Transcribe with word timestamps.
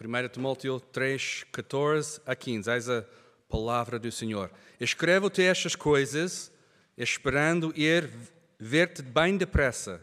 1 0.00 0.28
Timóteo 0.28 0.78
3, 0.78 1.44
14 1.50 2.20
a 2.24 2.36
15. 2.36 2.70
Eis 2.70 2.88
a 2.88 3.04
palavra 3.48 3.98
do 3.98 4.12
Senhor. 4.12 4.48
Escrevo-te 4.78 5.42
estas 5.42 5.74
coisas, 5.74 6.52
esperando 6.96 7.72
ir 7.74 8.08
ver-te 8.60 9.02
bem 9.02 9.36
depressa, 9.36 10.00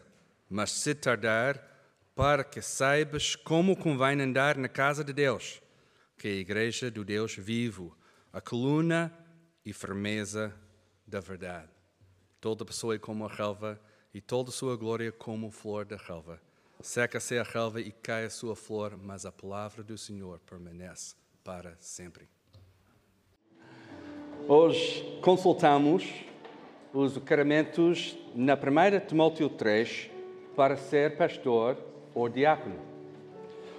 mas 0.50 0.70
se 0.70 0.94
tardar, 0.94 1.62
para 2.14 2.44
que 2.44 2.60
saibas 2.60 3.36
como 3.36 3.74
convém 3.74 4.20
andar 4.20 4.58
na 4.58 4.68
casa 4.68 5.02
de 5.02 5.14
Deus, 5.14 5.62
que 6.18 6.28
é 6.28 6.30
a 6.32 6.34
igreja 6.34 6.90
do 6.90 7.02
Deus 7.02 7.34
vivo, 7.34 7.96
a 8.30 8.40
coluna 8.40 9.10
e 9.64 9.72
firmeza 9.72 10.54
da 11.06 11.20
verdade. 11.20 11.70
Toda 12.38 12.66
pessoa 12.66 12.94
é 12.94 12.98
como 12.98 13.24
a 13.24 13.28
relva, 13.28 13.80
e 14.12 14.20
toda 14.20 14.50
sua 14.50 14.76
glória 14.76 15.10
como 15.12 15.50
flor 15.50 15.84
da 15.84 15.96
relva. 15.96 16.40
Seca-se 16.80 17.38
a 17.38 17.42
relva 17.42 17.80
e 17.80 17.90
cai 17.90 18.26
a 18.26 18.30
sua 18.30 18.54
flor, 18.54 18.96
mas 19.02 19.24
a 19.24 19.32
palavra 19.32 19.82
do 19.82 19.96
Senhor 19.96 20.38
permanece 20.40 21.14
para 21.42 21.74
sempre. 21.80 22.28
Hoje 24.46 25.18
consultamos 25.22 26.04
os 26.92 27.14
sacramentos 27.14 28.16
na 28.34 28.54
1 28.54 29.06
Timóteo 29.06 29.48
3 29.48 30.10
para 30.54 30.76
ser 30.76 31.16
pastor 31.16 31.76
ou 32.14 32.28
diácono. 32.28 32.78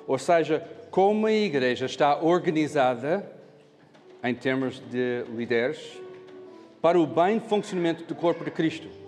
Ou 0.05 0.17
seja, 0.17 0.59
como 0.89 1.27
a 1.27 1.31
igreja 1.31 1.85
está 1.85 2.21
organizada 2.21 3.31
em 4.23 4.33
termos 4.33 4.79
de 4.79 5.23
líderes 5.29 6.01
para 6.81 6.99
o 6.99 7.05
bem 7.05 7.39
funcionamento 7.39 8.03
do 8.03 8.15
corpo 8.15 8.43
de 8.43 8.51
Cristo. 8.51 9.06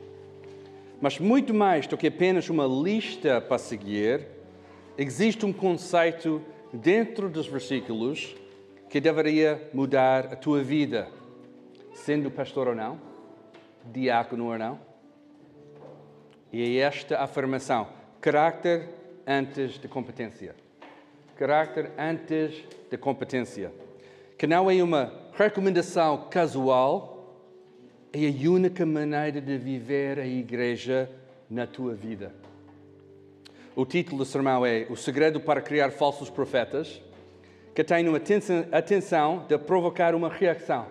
Mas 1.01 1.17
muito 1.17 1.53
mais 1.53 1.87
do 1.87 1.97
que 1.97 2.07
apenas 2.07 2.49
uma 2.49 2.65
lista 2.65 3.39
para 3.39 3.57
seguir, 3.57 4.27
existe 4.97 5.45
um 5.45 5.53
conceito 5.53 6.41
dentro 6.73 7.29
dos 7.29 7.47
versículos 7.47 8.35
que 8.89 8.99
deveria 8.99 9.69
mudar 9.73 10.25
a 10.33 10.35
tua 10.35 10.61
vida, 10.61 11.07
sendo 11.93 12.29
pastor 12.29 12.67
ou 12.67 12.75
não, 12.75 12.99
diácono 13.85 14.51
ou 14.51 14.57
não. 14.57 14.79
E 16.51 16.77
é 16.77 16.81
esta 16.81 17.19
afirmação: 17.19 17.87
caráter 18.19 18.89
antes 19.25 19.79
de 19.79 19.87
competência. 19.87 20.55
Caráter 21.37 21.91
antes 21.97 22.63
de 22.89 22.97
competência. 22.97 23.71
Que 24.37 24.47
não 24.47 24.69
é 24.69 24.83
uma 24.83 25.13
recomendação 25.33 26.27
casual, 26.29 27.18
é 28.11 28.27
a 28.27 28.49
única 28.49 28.85
maneira 28.85 29.39
de 29.39 29.57
viver 29.57 30.19
a 30.19 30.25
igreja 30.25 31.09
na 31.49 31.67
tua 31.67 31.93
vida. 31.93 32.33
O 33.75 33.85
título 33.85 34.19
do 34.19 34.25
sermão 34.25 34.65
é 34.65 34.87
O 34.89 34.95
Segredo 34.95 35.39
para 35.39 35.61
Criar 35.61 35.91
Falsos 35.91 36.29
Profetas, 36.29 37.01
que 37.73 37.83
tem 37.83 38.07
uma 38.07 38.19
atenção 38.71 39.45
de 39.47 39.57
provocar 39.59 40.15
uma 40.15 40.27
reação. 40.27 40.87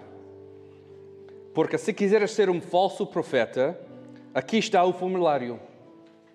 Porque 1.53 1.77
se 1.77 1.93
quiseres 1.93 2.31
ser 2.31 2.49
um 2.49 2.61
falso 2.61 3.05
profeta, 3.05 3.79
aqui 4.33 4.59
está 4.59 4.85
o 4.85 4.93
formulário. 4.93 5.59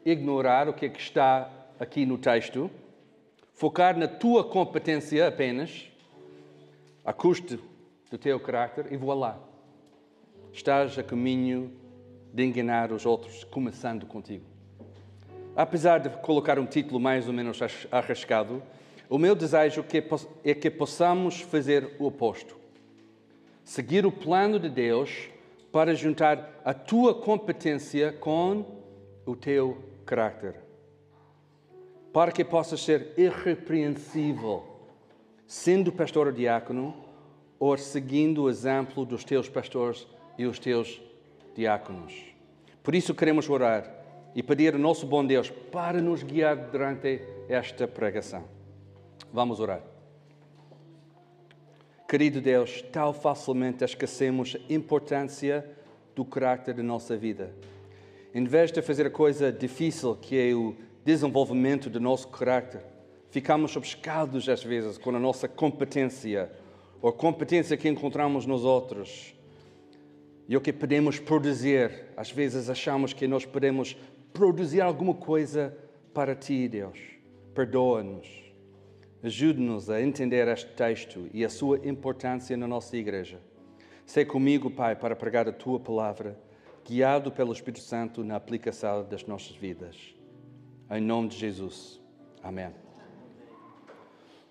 Ignorar 0.05 0.67
o 0.67 0.73
que, 0.73 0.87
é 0.87 0.89
que 0.89 0.99
está 0.99 1.49
aqui 1.79 2.05
no 2.05 2.17
texto, 2.17 2.69
focar 3.53 3.97
na 3.97 4.07
tua 4.07 4.43
competência 4.43 5.29
apenas, 5.29 5.89
a 7.05 7.13
custo 7.13 7.57
do 8.11 8.17
teu 8.17 8.37
caráter, 8.37 8.91
e 8.91 8.97
voilá. 8.97 9.52
Estás 10.53 10.97
a 10.97 11.03
caminho 11.03 11.71
de 12.31 12.43
enganar 12.43 12.91
os 12.93 13.05
outros, 13.05 13.43
começando 13.43 14.05
contigo. 14.05 14.45
Apesar 15.55 15.97
de 15.97 16.09
colocar 16.21 16.57
um 16.57 16.65
título 16.65 16.99
mais 16.99 17.27
ou 17.27 17.33
menos 17.33 17.59
arriscado, 17.91 18.63
o 19.09 19.17
meu 19.17 19.35
desejo 19.35 19.83
é 20.43 20.53
que 20.53 20.69
possamos 20.69 21.41
fazer 21.41 21.97
o 21.99 22.05
oposto. 22.05 22.55
Seguir 23.63 24.05
o 24.05 24.11
plano 24.11 24.59
de 24.59 24.69
Deus 24.69 25.29
para 25.71 25.93
juntar 25.93 26.61
a 26.63 26.73
tua 26.73 27.13
competência 27.13 28.13
com 28.13 28.66
o 29.25 29.35
teu 29.35 29.83
caráter 30.05 30.63
para 32.13 32.31
que 32.31 32.45
possas 32.45 32.79
ser 32.79 33.11
irrepreensível, 33.17 34.63
sendo 35.47 35.91
pastor 35.91 36.28
ou 36.28 36.33
diácono, 36.33 36.94
ou 37.59 37.75
seguindo 37.75 38.44
o 38.44 38.49
exemplo 38.49 39.03
dos 39.03 39.23
teus 39.23 39.49
pastores 39.49 40.07
e 40.38 40.45
os 40.45 40.59
teus 40.59 41.01
diáconos. 41.55 42.13
Por 42.81 42.95
isso 42.95 43.13
queremos 43.13 43.49
orar 43.49 43.89
e 44.35 44.41
pedir 44.41 44.73
ao 44.73 44.79
nosso 44.79 45.05
bom 45.05 45.25
Deus 45.25 45.49
para 45.49 46.01
nos 46.01 46.23
guiar 46.23 46.55
durante 46.71 47.21
esta 47.47 47.88
pregação. 47.88 48.43
Vamos 49.31 49.59
orar. 49.59 49.81
Querido 52.07 52.41
Deus, 52.41 52.81
tão 52.91 53.13
facilmente 53.13 53.83
esquecemos 53.83 54.55
a 54.55 54.73
importância 54.73 55.66
do 56.16 56.23
caráter 56.23 56.75
da 56.75 56.83
nossa 56.83 57.17
vida. 57.17 57.53
Em 58.33 58.43
vez 58.43 58.72
de 58.72 58.81
fazer 58.81 59.07
a 59.07 59.11
coisa 59.11 59.51
difícil 59.51 60.16
que 60.16 60.38
é 60.38 60.53
o 60.53 60.75
desenvolvimento 61.03 61.89
do 61.89 61.99
nosso 61.99 62.27
caráter. 62.27 62.81
Ficamos 63.29 63.75
obcecados, 63.75 64.47
às 64.47 64.63
vezes, 64.63 64.97
com 64.97 65.09
a 65.09 65.19
nossa 65.19 65.47
competência, 65.47 66.51
ou 67.01 67.11
competência 67.11 67.75
que 67.75 67.89
encontramos 67.89 68.45
nos 68.45 68.63
outros. 68.63 69.33
E 70.47 70.57
o 70.57 70.61
que 70.61 70.73
podemos 70.73 71.19
produzir. 71.19 72.05
Às 72.17 72.31
vezes 72.31 72.69
achamos 72.69 73.13
que 73.13 73.27
nós 73.27 73.45
podemos 73.45 73.95
produzir 74.33 74.81
alguma 74.81 75.13
coisa 75.13 75.75
para 76.13 76.35
Ti, 76.35 76.67
Deus. 76.67 76.99
Perdoa-nos. 77.53 78.43
Ajude-nos 79.21 79.89
a 79.89 80.01
entender 80.01 80.47
este 80.49 80.71
texto 80.71 81.29
e 81.33 81.45
a 81.45 81.49
sua 81.49 81.79
importância 81.87 82.57
na 82.57 82.67
nossa 82.67 82.97
igreja. 82.97 83.39
Sei 84.05 84.25
comigo, 84.25 84.69
Pai, 84.69 84.95
para 84.95 85.15
pregar 85.15 85.47
a 85.47 85.53
Tua 85.53 85.79
palavra, 85.79 86.37
guiado 86.85 87.31
pelo 87.31 87.53
Espírito 87.53 87.79
Santo 87.79 88.23
na 88.23 88.35
aplicação 88.35 89.07
das 89.07 89.25
nossas 89.25 89.55
vidas. 89.55 90.13
Em 90.91 90.99
nome 90.99 91.29
de 91.29 91.37
Jesus. 91.37 92.01
Amém. 92.41 92.69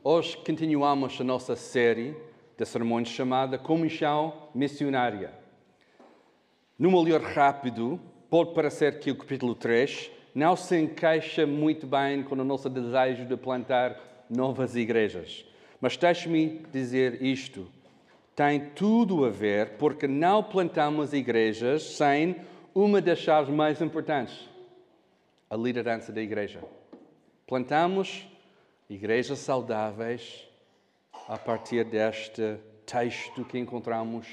Hoje 0.03 0.39
continuamos 0.39 1.21
a 1.21 1.25
nossa 1.25 1.55
série 1.55 2.17
de 2.57 2.65
sermões 2.65 3.09
chamada 3.09 3.59
Comissão 3.59 4.49
Missionária. 4.55 5.42
Num 6.83 6.97
olhar 6.97 7.21
rápido, 7.21 8.01
pode 8.29 8.55
parecer 8.55 8.99
que 8.99 9.09
o 9.09 9.15
capítulo 9.15 9.55
3 9.55 10.11
não 10.35 10.57
se 10.57 10.77
encaixa 10.77 11.47
muito 11.47 11.87
bem 11.87 12.25
com 12.25 12.35
o 12.35 12.45
nosso 12.45 12.69
desejo 12.69 13.25
de 13.25 13.37
plantar 13.37 14.27
novas 14.29 14.75
igrejas. 14.75 15.45
Mas 15.81 15.97
deixe-me 15.97 16.67
dizer 16.73 17.23
isto. 17.23 17.69
Tem 18.35 18.59
tudo 18.71 19.25
a 19.25 19.31
ver 19.31 19.77
porque 19.79 20.09
não 20.09 20.43
plantamos 20.43 21.13
igrejas 21.13 21.85
sem 21.85 22.35
uma 22.75 23.01
das 23.01 23.21
chaves 23.21 23.55
mais 23.55 23.81
importantes 23.81 24.49
a 25.49 25.57
liderança 25.57 26.11
da 26.11 26.21
igreja. 26.21 26.65
Plantamos 27.47 28.27
igrejas 28.91 29.39
saudáveis 29.39 30.49
a 31.29 31.39
partir 31.39 31.85
deste 31.85 32.57
texto 32.85 33.45
que 33.45 33.57
encontramos 33.57 34.27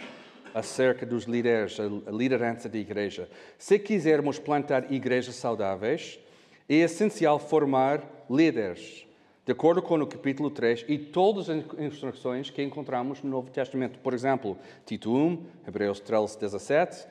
acerca 0.54 1.06
dos 1.06 1.24
líderes, 1.26 1.78
a 1.80 2.12
liderança 2.12 2.68
da 2.68 2.78
igreja. 2.78 3.30
Se 3.58 3.78
quisermos 3.80 4.40
plantar 4.40 4.92
igrejas 4.92 5.36
saudáveis, 5.36 6.20
é 6.68 6.76
essencial 6.76 7.40
formar 7.40 8.04
líderes, 8.30 9.06
de 9.46 9.52
acordo 9.52 9.82
com 9.82 10.00
o 10.00 10.06
capítulo 10.06 10.52
3 10.52 10.86
e 10.88 10.98
todas 10.98 11.50
as 11.50 11.64
instruções 11.80 12.50
que 12.50 12.62
encontramos 12.62 13.24
no 13.24 13.30
Novo 13.30 13.50
Testamento. 13.50 13.98
Por 14.00 14.14
exemplo, 14.14 14.58
Tito 14.86 15.12
1, 15.12 15.46
Hebreus 15.68 16.00
13, 16.00 16.38
17, 16.38 17.08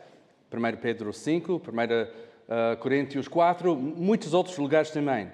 1 0.52 0.76
Pedro 0.80 1.12
5, 1.12 1.52
1 1.52 1.56
uh, 1.56 2.76
Coríntios 2.78 3.26
4, 3.26 3.74
muitos 3.74 4.32
outros 4.32 4.56
lugares 4.58 4.90
também. 4.90 5.30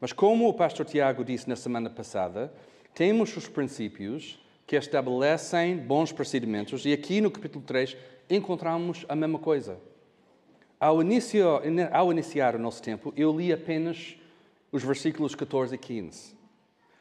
Mas 0.00 0.12
como 0.12 0.48
o 0.48 0.54
pastor 0.54 0.86
Tiago 0.86 1.24
disse 1.24 1.48
na 1.48 1.56
semana 1.56 1.88
passada, 1.88 2.52
temos 2.94 3.36
os 3.36 3.48
princípios 3.48 4.40
que 4.68 4.76
estabelecem 4.76 5.78
bons 5.78 6.12
procedimentos 6.12 6.84
e 6.84 6.92
aqui 6.92 7.22
no 7.22 7.30
capítulo 7.30 7.64
3 7.64 7.96
encontramos 8.28 9.06
a 9.08 9.16
mesma 9.16 9.38
coisa. 9.38 9.80
Ao, 10.78 11.00
inicio, 11.00 11.46
ao 11.90 12.12
iniciar 12.12 12.54
o 12.54 12.58
nosso 12.58 12.82
tempo, 12.82 13.10
eu 13.16 13.34
li 13.34 13.50
apenas 13.50 14.16
os 14.70 14.84
versículos 14.84 15.34
14 15.34 15.74
e 15.74 15.78
15. 15.78 16.36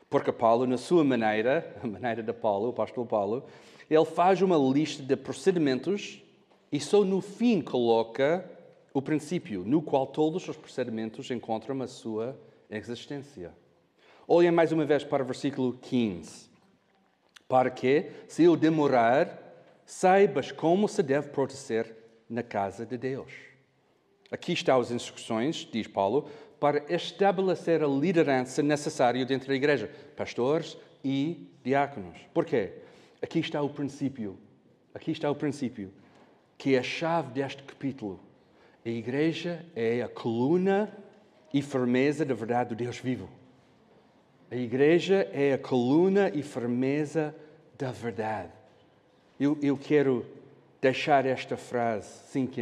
Porque 0.09 0.31
Paulo, 0.31 0.65
na 0.65 0.77
sua 0.77 1.03
maneira, 1.03 1.75
a 1.83 1.85
maneira 1.85 2.23
de 2.23 2.31
Paulo, 2.31 2.69
o 2.69 2.73
pastor 2.73 3.05
Paulo, 3.05 3.43
ele 3.89 4.05
faz 4.05 4.41
uma 4.41 4.57
lista 4.57 5.03
de 5.03 5.17
procedimentos 5.17 6.23
e 6.71 6.79
só 6.79 7.03
no 7.03 7.19
fim 7.19 7.61
coloca 7.61 8.49
o 8.93 9.01
princípio 9.01 9.65
no 9.65 9.81
qual 9.81 10.07
todos 10.07 10.47
os 10.47 10.55
procedimentos 10.55 11.29
encontram 11.31 11.81
a 11.81 11.87
sua 11.87 12.39
existência. 12.69 13.51
Olhem 14.25 14.51
mais 14.51 14.71
uma 14.71 14.85
vez 14.85 15.03
para 15.03 15.21
o 15.21 15.25
versículo 15.25 15.73
15. 15.81 16.46
Para 17.47 17.69
que, 17.69 18.11
se 18.27 18.43
eu 18.43 18.55
demorar, 18.55 19.47
saibas 19.85 20.51
como 20.51 20.87
se 20.87 21.01
deve 21.01 21.29
proteger 21.29 21.95
na 22.29 22.43
casa 22.43 22.85
de 22.85 22.97
Deus. 22.97 23.31
Aqui 24.29 24.51
estão 24.51 24.79
as 24.79 24.91
instruções, 24.91 25.67
diz 25.71 25.87
Paulo, 25.87 26.29
para 26.59 26.83
estabelecer 26.93 27.81
a 27.83 27.87
liderança 27.87 28.61
necessária 28.61 29.25
dentro 29.25 29.47
da 29.47 29.55
igreja, 29.55 29.89
pastores 30.15 30.77
e 31.03 31.49
diáconos. 31.63 32.17
Por 32.33 32.43
quê? 32.45 32.73
Aqui 33.21 33.39
está 33.39 33.61
o 33.61 33.69
princípio, 33.69 34.37
aqui 34.93 35.11
está 35.11 35.31
o 35.31 35.35
princípio, 35.35 35.93
que 36.57 36.75
é 36.75 36.79
a 36.79 36.83
chave 36.83 37.31
deste 37.31 37.63
capítulo. 37.63 38.19
A 38.85 38.89
igreja 38.89 39.65
é 39.75 40.01
a 40.01 40.09
coluna 40.09 40.91
e 41.53 41.61
firmeza 41.61 42.25
da 42.25 42.33
verdade 42.33 42.69
do 42.69 42.75
Deus 42.75 42.97
vivo. 42.97 43.29
A 44.49 44.55
igreja 44.55 45.27
é 45.33 45.53
a 45.53 45.57
coluna 45.57 46.29
e 46.33 46.41
firmeza 46.41 47.35
da 47.77 47.91
verdade. 47.91 48.51
Eu, 49.37 49.57
eu 49.61 49.77
quero 49.77 50.25
deixar 50.79 51.25
esta 51.25 51.57
frase, 51.57 52.07
sink 52.29 52.61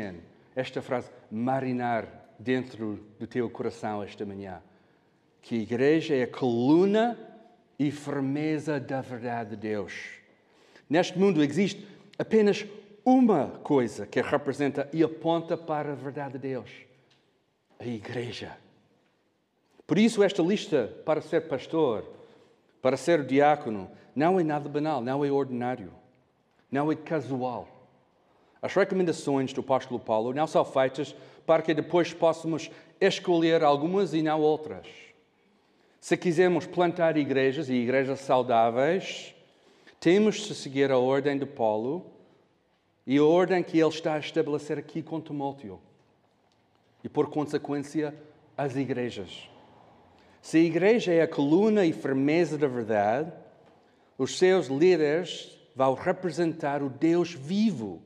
esta 0.55 0.81
frase 0.81 1.09
marinar 1.29 2.07
dentro 2.39 2.99
do 3.19 3.27
teu 3.27 3.49
coração 3.49 4.01
esta 4.01 4.25
manhã. 4.25 4.61
Que 5.41 5.59
a 5.59 5.61
igreja 5.61 6.15
é 6.15 6.23
a 6.23 6.27
coluna 6.27 7.17
e 7.77 7.91
firmeza 7.91 8.79
da 8.79 9.01
verdade 9.01 9.51
de 9.51 9.57
Deus. 9.57 9.93
Neste 10.89 11.19
mundo 11.19 11.43
existe 11.43 11.87
apenas 12.17 12.65
uma 13.03 13.47
coisa 13.63 14.07
que 14.07 14.21
representa 14.21 14.89
e 14.91 15.03
aponta 15.03 15.55
para 15.55 15.91
a 15.91 15.95
verdade 15.95 16.33
de 16.33 16.39
Deus: 16.39 16.71
a 17.79 17.85
igreja. 17.85 18.64
Por 19.87 19.97
isso, 19.97 20.23
esta 20.23 20.41
lista 20.41 20.91
para 21.05 21.21
ser 21.21 21.47
pastor, 21.47 22.03
para 22.81 22.97
ser 22.97 23.23
diácono, 23.23 23.89
não 24.15 24.39
é 24.39 24.43
nada 24.43 24.67
banal, 24.67 25.01
não 25.01 25.23
é 25.23 25.31
ordinário, 25.31 25.91
não 26.71 26.91
é 26.91 26.95
casual. 26.95 27.67
As 28.61 28.73
recomendações 28.73 29.53
do 29.53 29.61
apóstolo 29.61 29.99
Paulo 29.99 30.33
não 30.33 30.47
são 30.47 30.65
feitas 30.65 31.15
para 31.45 31.61
que 31.61 31.73
depois 31.73 32.13
possamos 32.13 32.71
escolher 32.99 33.63
algumas 33.63 34.13
e 34.13 34.23
não 34.23 34.41
outras. 34.41 34.87
Se 36.01 36.17
quisermos 36.17 36.65
plantar 36.65 37.17
igrejas 37.17 37.69
e 37.69 37.73
igrejas 37.73 38.19
saudáveis, 38.21 39.35
temos 39.99 40.35
de 40.37 40.55
seguir 40.55 40.91
a 40.91 40.97
ordem 40.97 41.37
de 41.37 41.45
Paulo 41.45 42.05
e 43.05 43.17
a 43.17 43.23
ordem 43.23 43.61
que 43.61 43.79
ele 43.79 43.89
está 43.89 44.15
a 44.15 44.19
estabelecer 44.19 44.79
aqui 44.79 45.03
com 45.03 45.21
Timóteo. 45.21 45.79
E 47.03 47.09
por 47.09 47.29
consequência, 47.29 48.15
as 48.57 48.75
igrejas. 48.75 49.49
Se 50.45 50.57
a 50.57 50.61
igreja 50.61 51.11
é 51.11 51.23
a 51.23 51.27
coluna 51.27 51.87
e 51.87 51.91
firmeza 51.91 52.55
da 52.55 52.67
verdade, 52.67 53.33
os 54.15 54.37
seus 54.37 54.67
líderes 54.67 55.57
vão 55.75 55.95
representar 55.95 56.83
o 56.83 56.87
Deus 56.89 57.33
vivo 57.33 57.99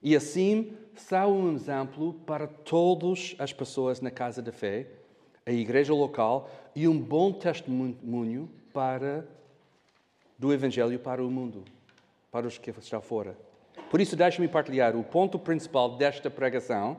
e 0.00 0.14
assim 0.14 0.72
são 0.94 1.36
um 1.36 1.52
exemplo 1.56 2.14
para 2.24 2.46
todas 2.46 3.34
as 3.40 3.52
pessoas 3.52 4.00
na 4.00 4.08
casa 4.08 4.40
da 4.40 4.52
fé, 4.52 4.86
a 5.44 5.50
igreja 5.50 5.92
local 5.92 6.48
e 6.76 6.86
um 6.86 6.96
bom 6.96 7.32
testemunho 7.32 8.48
para 8.72 9.26
do 10.38 10.52
evangelho 10.52 11.00
para 11.00 11.24
o 11.24 11.28
mundo, 11.28 11.64
para 12.30 12.46
os 12.46 12.56
que 12.56 12.70
estão 12.70 13.02
fora. 13.02 13.36
Por 13.90 14.00
isso, 14.00 14.14
deixe-me 14.14 14.46
partilhar 14.46 14.94
o 14.94 15.02
ponto 15.02 15.40
principal 15.40 15.96
desta 15.96 16.30
pregação, 16.30 16.96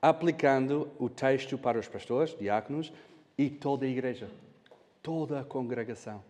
aplicando 0.00 0.88
o 1.00 1.08
texto 1.08 1.58
para 1.58 1.80
os 1.80 1.88
pastores, 1.88 2.36
diáconos 2.38 2.92
e 3.38 3.48
toda 3.48 3.86
a 3.86 3.88
igreja, 3.88 4.28
toda 5.00 5.40
a 5.40 5.44
congregação. 5.44 6.22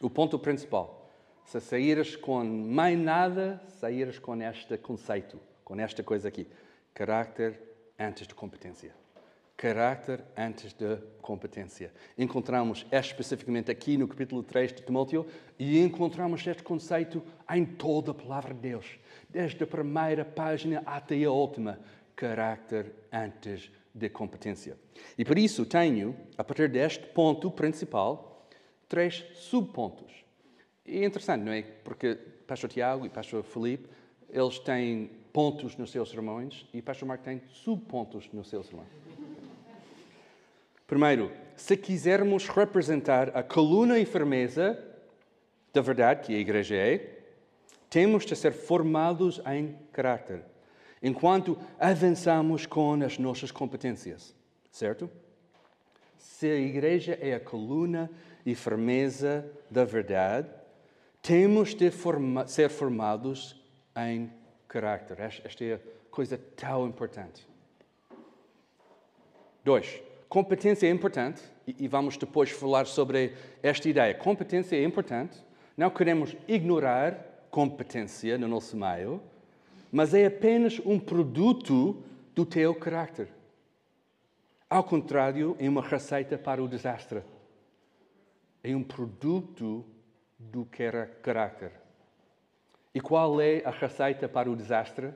O 0.00 0.08
ponto 0.08 0.38
principal: 0.38 1.10
se 1.44 1.60
saíres 1.60 2.14
com 2.14 2.44
mais 2.44 2.96
nada, 2.96 3.60
saíres 3.66 4.18
com 4.18 4.40
este 4.40 4.78
conceito, 4.78 5.40
com 5.64 5.78
esta 5.80 6.02
coisa 6.02 6.28
aqui: 6.28 6.46
caráter 6.94 7.60
antes 7.98 8.26
de 8.26 8.34
competência. 8.34 8.94
Caráter 9.56 10.22
antes 10.36 10.72
de 10.72 10.96
competência. 11.22 11.92
Encontramos 12.18 12.84
especificamente 12.90 13.70
aqui 13.70 13.96
no 13.96 14.08
capítulo 14.08 14.42
3 14.42 14.72
de 14.72 14.82
Timóteo 14.82 15.26
e 15.56 15.80
encontramos 15.80 16.44
este 16.44 16.62
conceito 16.62 17.22
em 17.48 17.64
toda 17.64 18.10
a 18.10 18.14
palavra 18.14 18.52
de 18.52 18.60
Deus, 18.60 18.98
desde 19.30 19.62
a 19.62 19.66
primeira 19.66 20.24
página 20.24 20.82
até 20.84 21.22
a 21.22 21.30
última. 21.30 21.78
Caráter 22.16 22.92
antes 23.12 23.62
de 23.62 23.83
de 23.94 24.08
competência. 24.08 24.76
E 25.16 25.24
por 25.24 25.38
isso 25.38 25.64
tenho, 25.64 26.16
a 26.36 26.42
partir 26.42 26.68
deste 26.68 27.06
ponto 27.06 27.50
principal, 27.50 28.48
três 28.88 29.24
subpontos. 29.34 30.12
E 30.84 30.98
é 30.98 31.04
interessante, 31.04 31.42
não 31.42 31.52
é? 31.52 31.62
Porque 31.62 32.14
Pastor 32.46 32.68
Tiago 32.68 33.06
e 33.06 33.08
Pastor 33.08 33.42
Felipe, 33.44 33.88
eles 34.28 34.58
têm 34.58 35.10
pontos 35.32 35.76
nos 35.76 35.90
seus 35.90 36.10
sermões 36.10 36.66
e 36.74 36.82
Pastor 36.82 37.06
Marco 37.06 37.24
tem 37.24 37.40
subpontos 37.48 38.28
no 38.32 38.44
seu 38.44 38.62
sermão. 38.62 38.86
Primeiro, 40.86 41.32
se 41.56 41.76
quisermos 41.76 42.48
representar 42.48 43.36
a 43.36 43.42
coluna 43.42 43.98
e 43.98 44.04
firmeza 44.04 44.78
da 45.72 45.80
verdade 45.80 46.26
que 46.26 46.34
a 46.34 46.38
igreja 46.38 46.76
é, 46.76 47.22
temos 47.88 48.26
de 48.26 48.36
ser 48.36 48.52
formados 48.52 49.40
em 49.46 49.76
caráter 49.92 50.44
enquanto 51.04 51.58
avançamos 51.78 52.64
com 52.64 52.94
as 53.04 53.18
nossas 53.18 53.50
competências, 53.50 54.34
certo? 54.72 55.10
Se 56.16 56.46
a 56.46 56.56
igreja 56.56 57.18
é 57.20 57.34
a 57.34 57.40
coluna 57.40 58.10
e 58.44 58.54
firmeza 58.54 59.44
da 59.70 59.84
verdade, 59.84 60.48
temos 61.20 61.74
de 61.74 61.90
forma, 61.90 62.46
ser 62.46 62.70
formados 62.70 63.62
em 63.94 64.32
caráter. 64.66 65.20
Esta 65.20 65.64
é 65.64 65.78
coisa 66.10 66.38
tão 66.56 66.86
importante. 66.88 67.46
Dois, 69.62 70.00
competência 70.26 70.86
é 70.86 70.90
importante, 70.90 71.42
e 71.66 71.86
vamos 71.86 72.16
depois 72.16 72.50
falar 72.50 72.86
sobre 72.86 73.34
esta 73.62 73.88
ideia. 73.88 74.14
Competência 74.14 74.76
é 74.76 74.84
importante, 74.84 75.36
não 75.76 75.90
queremos 75.90 76.34
ignorar 76.48 77.46
competência 77.50 78.38
no 78.38 78.48
nosso 78.48 78.74
meio, 78.74 79.22
mas 79.94 80.12
é 80.12 80.26
apenas 80.26 80.80
um 80.84 80.98
produto 80.98 82.02
do 82.34 82.44
teu 82.44 82.74
caráter. 82.74 83.28
Ao 84.68 84.82
contrário, 84.82 85.54
é 85.56 85.68
uma 85.68 85.82
receita 85.82 86.36
para 86.36 86.60
o 86.60 86.66
desastre. 86.66 87.22
É 88.60 88.74
um 88.74 88.82
produto 88.82 89.84
do 90.36 90.66
caráter. 91.22 91.70
E 92.92 93.00
qual 93.00 93.40
é 93.40 93.62
a 93.64 93.70
receita 93.70 94.28
para 94.28 94.50
o 94.50 94.56
desastre? 94.56 95.14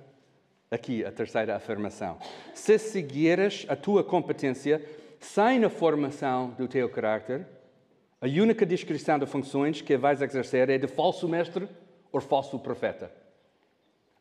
Aqui, 0.70 1.04
a 1.04 1.10
terceira 1.10 1.56
afirmação. 1.56 2.16
Se 2.54 2.78
seguires 2.78 3.66
a 3.68 3.74
tua 3.74 4.04
competência 4.04 4.80
sem 5.18 5.64
a 5.64 5.68
formação 5.70 6.50
do 6.50 6.68
teu 6.68 6.88
caráter, 6.88 7.44
a 8.20 8.26
única 8.26 8.64
descrição 8.64 9.18
de 9.18 9.26
funções 9.26 9.80
que 9.80 9.96
vais 9.96 10.22
exercer 10.22 10.70
é 10.70 10.78
de 10.78 10.86
falso 10.86 11.28
mestre 11.28 11.68
ou 12.12 12.20
falso 12.20 12.60
profeta. 12.60 13.10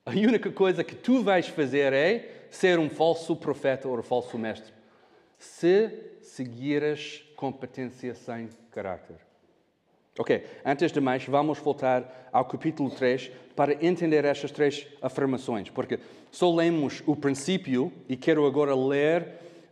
A 0.08 0.12
única 0.12 0.50
coisa 0.50 0.86
que 0.86 0.96
tu 0.96 1.22
vais 1.22 1.50
fazer 1.50 1.92
é 1.92 2.46
ser 2.50 2.80
um 2.80 2.90
falso 2.90 3.36
profeta 3.36 3.90
ou 3.90 4.00
um 4.00 4.02
falso 4.02 4.38
mestre. 4.38 4.72
Se 5.38 5.92
seguires 6.22 7.26
competência 7.36 8.16
sem 8.16 8.48
caráter. 8.72 9.18
Ok, 10.18 10.46
antes 10.64 10.94
de 10.94 11.02
mais, 11.02 11.26
vamos 11.26 11.60
voltar 11.60 12.30
ao 12.32 12.46
capítulo 12.46 12.90
3 12.90 13.30
para 13.54 13.86
entender 13.86 14.24
estas 14.24 14.50
três 14.50 14.88
afirmações, 15.02 15.70
porque 15.70 16.00
só 16.32 16.56
lemos 16.56 17.04
o 17.06 17.14
princípio 17.14 17.92
e 18.08 18.16
quero 18.16 18.46
agora 18.46 18.74
ler 18.74 19.28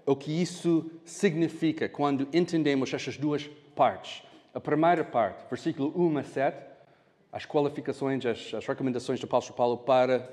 o 0.05 0.17
que 0.17 0.41
isso 0.41 0.91
significa 1.05 1.87
quando 1.87 2.27
entendemos 2.33 2.93
estas 2.93 3.15
duas 3.15 3.49
partes. 3.73 4.21
A 4.53 4.59
primeira 4.59 5.05
parte, 5.05 5.45
versículo 5.49 5.93
1 5.95 6.17
a 6.17 6.23
7, 6.23 6.74
as 7.35 7.45
qualificações, 7.45 8.25
as, 8.25 8.53
as 8.53 8.65
recomendações 8.65 9.19
do 9.19 9.25
apóstolo 9.25 9.57
Paulo 9.57 9.77
para 9.79 10.25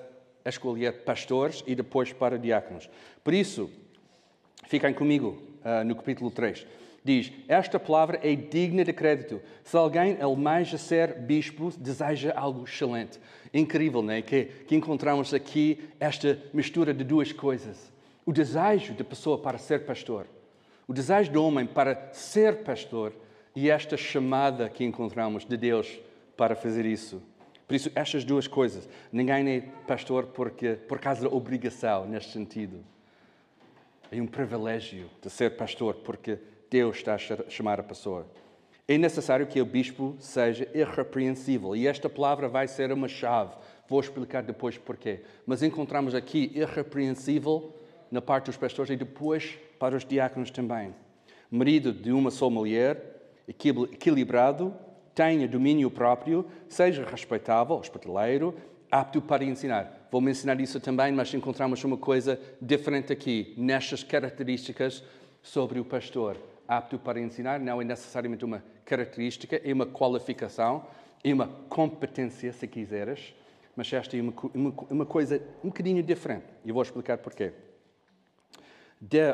escolher 0.44 1.02
pastores 1.02 1.64
e 1.66 1.74
depois 1.74 2.12
para 2.12 2.38
diáconos. 2.38 2.88
Por 3.24 3.34
isso, 3.34 3.68
fiquem 4.68 4.94
comigo 4.94 5.42
uh, 5.64 5.84
no 5.84 5.96
capítulo 5.96 6.30
3. 6.30 6.64
Diz: 7.04 7.32
Esta 7.48 7.80
palavra 7.80 8.20
é 8.22 8.36
digna 8.36 8.84
de 8.84 8.92
crédito. 8.92 9.42
Se 9.64 9.76
alguém 9.76 10.16
almeja 10.22 10.78
ser 10.78 11.14
bispo, 11.14 11.72
deseja 11.76 12.34
algo 12.36 12.62
excelente. 12.62 13.18
Incrível, 13.52 14.00
não 14.00 14.12
é? 14.12 14.22
Que, 14.22 14.44
que 14.44 14.76
encontramos 14.76 15.34
aqui 15.34 15.90
esta 15.98 16.38
mistura 16.54 16.94
de 16.94 17.02
duas 17.02 17.32
coisas: 17.32 17.92
o 18.24 18.32
desejo 18.32 18.94
da 18.94 19.02
pessoa 19.02 19.36
para 19.36 19.58
ser 19.58 19.80
pastor, 19.86 20.24
o 20.86 20.92
desejo 20.92 21.32
do 21.32 21.44
homem 21.44 21.66
para 21.66 22.10
ser 22.12 22.62
pastor 22.62 23.12
e 23.56 23.68
esta 23.68 23.96
chamada 23.96 24.68
que 24.68 24.84
encontramos 24.84 25.44
de 25.44 25.56
Deus 25.56 25.98
para 26.42 26.56
fazer 26.56 26.84
isso. 26.84 27.22
Por 27.68 27.76
isso, 27.76 27.88
estas 27.94 28.24
duas 28.24 28.48
coisas. 28.48 28.88
Ninguém 29.12 29.48
é 29.48 29.60
pastor 29.86 30.26
porque, 30.26 30.70
por 30.74 30.98
causa 30.98 31.22
da 31.22 31.28
obrigação, 31.32 32.04
neste 32.04 32.32
sentido. 32.32 32.84
É 34.10 34.20
um 34.20 34.26
privilégio 34.26 35.08
de 35.22 35.30
ser 35.30 35.50
pastor 35.50 35.94
porque 35.94 36.40
Deus 36.68 36.96
está 36.96 37.14
a 37.14 37.48
chamar 37.48 37.78
a 37.78 37.84
pessoa. 37.84 38.26
É 38.88 38.98
necessário 38.98 39.46
que 39.46 39.60
o 39.60 39.64
bispo 39.64 40.16
seja 40.18 40.68
irrepreensível. 40.74 41.76
E 41.76 41.86
esta 41.86 42.08
palavra 42.08 42.48
vai 42.48 42.66
ser 42.66 42.90
uma 42.90 43.06
chave. 43.06 43.54
Vou 43.86 44.00
explicar 44.00 44.42
depois 44.42 44.76
porquê. 44.76 45.20
Mas 45.46 45.62
encontramos 45.62 46.12
aqui 46.12 46.50
irrepreensível 46.56 47.72
na 48.10 48.20
parte 48.20 48.46
dos 48.46 48.56
pastores 48.56 48.90
e 48.90 48.96
depois 48.96 49.56
para 49.78 49.96
os 49.96 50.04
diáconos 50.04 50.50
também. 50.50 50.92
Marido 51.48 51.92
de 51.92 52.10
uma 52.10 52.32
só 52.32 52.50
mulher, 52.50 53.30
equilibrado, 53.46 54.74
tenha 55.14 55.46
domínio 55.46 55.90
próprio, 55.90 56.46
seja 56.68 57.04
respeitável, 57.04 57.76
hospitaleiro, 57.76 58.54
apto 58.90 59.20
para 59.20 59.44
ensinar. 59.44 60.08
Vou 60.10 60.20
mencionar 60.20 60.60
isso 60.60 60.78
também, 60.78 61.12
mas 61.12 61.32
encontramos 61.32 61.82
uma 61.84 61.96
coisa 61.96 62.38
diferente 62.60 63.12
aqui, 63.12 63.54
nestas 63.56 64.02
características 64.02 65.02
sobre 65.42 65.80
o 65.80 65.84
pastor. 65.84 66.36
Apto 66.68 66.98
para 66.98 67.20
ensinar 67.20 67.58
não 67.58 67.80
é 67.80 67.84
necessariamente 67.84 68.44
uma 68.44 68.62
característica, 68.84 69.60
é 69.64 69.72
uma 69.72 69.86
qualificação, 69.86 70.86
é 71.24 71.32
uma 71.32 71.48
competência, 71.68 72.52
se 72.52 72.66
quiseres, 72.66 73.34
mas 73.74 73.90
esta 73.92 74.16
é 74.16 74.20
uma, 74.20 74.34
uma, 74.54 74.74
uma 74.90 75.06
coisa 75.06 75.42
um 75.64 75.68
bocadinho 75.68 76.02
diferente. 76.02 76.44
E 76.64 76.72
vou 76.72 76.82
explicar 76.82 77.18
porquê. 77.18 77.52
De, 79.00 79.18
uh, 79.18 79.32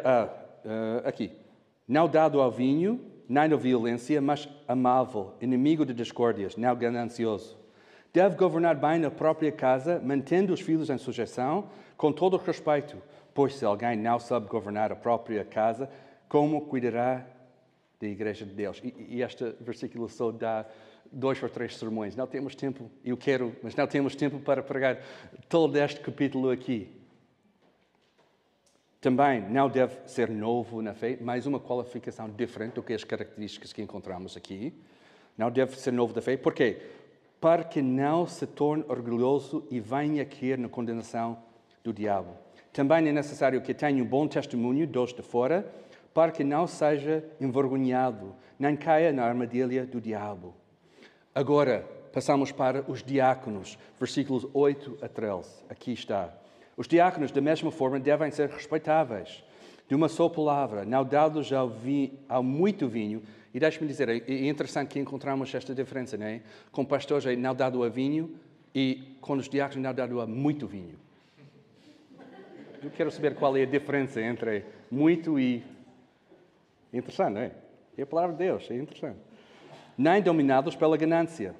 uh, 0.65 1.09
aqui. 1.09 1.33
Não 1.89 2.07
dado 2.07 2.41
ao 2.41 2.51
vinho, 2.51 3.01
nem 3.27 3.45
à 3.45 3.57
violência, 3.57 4.21
mas 4.21 4.47
amável, 4.69 5.33
inimigo 5.41 5.87
de 5.87 5.95
discórdias, 5.95 6.55
não 6.55 6.77
ganancioso. 6.77 7.57
Deve 8.13 8.37
governar 8.37 8.77
bem 8.77 9.05
a 9.05 9.11
própria 9.11 9.51
casa, 9.51 9.99
mantendo 10.05 10.53
os 10.53 10.61
filhos 10.61 10.91
em 10.91 10.99
sujeição, 10.99 11.71
com 11.97 12.13
todo 12.13 12.35
o 12.35 12.39
respeito, 12.39 12.97
pois 13.33 13.55
se 13.55 13.65
alguém 13.65 13.97
não 13.97 14.19
sabe 14.19 14.49
governar 14.49 14.93
a 14.93 14.97
própria 14.97 15.45
casa, 15.45 15.89
como 16.29 16.61
cuidará 16.67 17.27
da 17.99 18.07
igreja 18.07 18.45
de 18.45 18.53
Deus? 18.53 18.81
E, 18.85 18.95
e 19.09 19.23
este 19.23 19.55
versículo 19.61 20.09
só 20.09 20.31
dá 20.31 20.67
dois 21.11 21.43
ou 21.43 21.49
três 21.49 21.77
sermões. 21.77 22.15
Não 22.15 22.27
temos 22.27 22.55
tempo, 22.55 22.91
eu 23.05 23.17
quero, 23.17 23.57
mas 23.63 23.75
não 23.75 23.87
temos 23.87 24.15
tempo 24.15 24.39
para 24.39 24.63
pregar 24.63 24.99
todo 25.49 25.77
este 25.77 26.01
capítulo 26.01 26.51
aqui. 26.51 26.98
Também 29.01 29.41
não 29.41 29.69
deve 29.69 29.97
ser 30.07 30.29
novo 30.29 30.83
na 30.83 30.93
fé, 30.93 31.17
mais 31.21 31.47
uma 31.47 31.61
qualificação 31.61 32.29
diferente 32.29 32.75
do 32.75 32.83
que 32.83 32.93
as 32.93 33.05
características 33.05 33.73
que 33.73 33.81
encontramos 33.81 34.37
aqui. 34.37 34.75
Não 35.37 35.53
deve 35.53 35.79
ser 35.79 35.93
novo 35.93 36.13
da 36.13 36.21
fé. 36.21 36.37
Porquê? 36.37 36.83
Para 37.41 37.63
que 37.63 37.81
não 37.81 38.27
se 38.27 38.45
torne 38.45 38.85
orgulhoso 38.89 39.65
e 39.71 39.79
venha 39.79 40.25
cair 40.25 40.59
na 40.59 40.69
condenação 40.69 41.39
do 41.85 41.93
diabo. 41.93 42.37
Também 42.73 43.09
é 43.09 43.13
necessário 43.13 43.63
que 43.63 43.73
tenha 43.73 44.03
um 44.03 44.07
bom 44.07 44.27
testemunho 44.27 44.85
dos 44.85 45.13
de 45.13 45.23
fora, 45.23 45.73
para 46.13 46.33
que 46.33 46.43
não 46.43 46.67
seja 46.67 47.25
envergonhado, 47.41 48.35
nem 48.59 48.77
caia 48.77 49.13
na 49.13 49.23
armadilha 49.23 49.87
do 49.87 50.01
diabo. 50.01 50.57
Agora, 51.33 51.87
passamos 52.13 52.51
para 52.51 52.85
os 52.91 53.01
diáconos, 53.01 53.79
versículos 53.97 54.45
8 54.53 54.99
a 55.01 55.09
13. 55.09 55.65
Aqui 55.69 55.93
está. 55.93 56.35
Os 56.79 56.87
diáconos, 56.87 57.33
da 57.33 57.41
mesma 57.41 57.73
forma, 57.73 57.99
devem 57.99 58.31
ser 58.31 58.49
respeitáveis, 58.49 59.43
de 59.89 59.97
uma 59.97 60.09
só 60.09 60.29
palavra, 60.29 60.85
não 60.85 61.05
dados 61.05 61.53
ao, 61.53 61.69
vi, 61.69 62.17
ao 62.29 62.41
muito 62.41 62.87
vinho. 62.87 63.21
E 63.53 63.59
deixe-me 63.59 63.89
dizer, 63.89 64.09
é 64.09 64.47
interessante 64.47 64.91
que 64.91 65.01
encontramos 65.01 65.53
esta 65.53 65.75
diferença, 65.75 66.17
não 66.17 66.27
é? 66.27 66.41
Com 66.71 66.85
pastores 66.85 67.27
é 67.27 67.35
não 67.35 67.53
dado 67.53 67.83
a 67.83 67.89
vinho 67.89 68.33
e 68.73 69.17
com 69.21 69.33
os 69.33 69.49
diáconos 69.49 69.83
não 69.83 69.93
dado 69.93 70.21
a 70.21 70.27
muito 70.27 70.69
vinho. 70.69 70.97
Eu 72.81 72.91
quero 72.91 73.11
saber 73.11 73.35
qual 73.35 73.57
é 73.57 73.63
a 73.63 73.67
diferença 73.67 74.21
entre 74.21 74.65
muito 74.89 75.37
e. 75.37 75.65
Interessante, 76.93 77.35
não 77.35 77.41
é? 77.41 77.51
É 77.97 78.03
a 78.03 78.07
palavra 78.07 78.37
de 78.37 78.45
Deus, 78.45 78.71
é 78.71 78.77
interessante. 78.77 79.19
Nem 79.97 80.23
dominados 80.23 80.77
pela 80.77 80.97
ganância. 80.97 81.57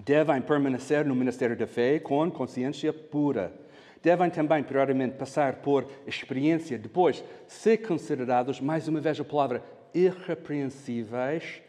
Devem 0.00 0.42
permanecer 0.42 1.04
no 1.04 1.14
ministério 1.14 1.56
da 1.56 1.68
fé 1.68 2.00
com 2.00 2.28
consciência 2.28 2.92
pura 2.92 3.61
devem 4.02 4.28
também, 4.28 4.62
primeiramente, 4.62 5.16
passar 5.16 5.56
por 5.56 5.86
experiência, 6.06 6.78
depois 6.78 7.22
ser 7.46 7.78
considerados, 7.78 8.60
mais 8.60 8.88
uma 8.88 9.00
vez 9.00 9.18
a 9.20 9.24
palavra, 9.24 9.62
irrepreensíveis, 9.94 11.62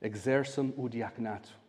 exerçam 0.00 0.72
o 0.76 0.88
diaconato. 0.88 1.64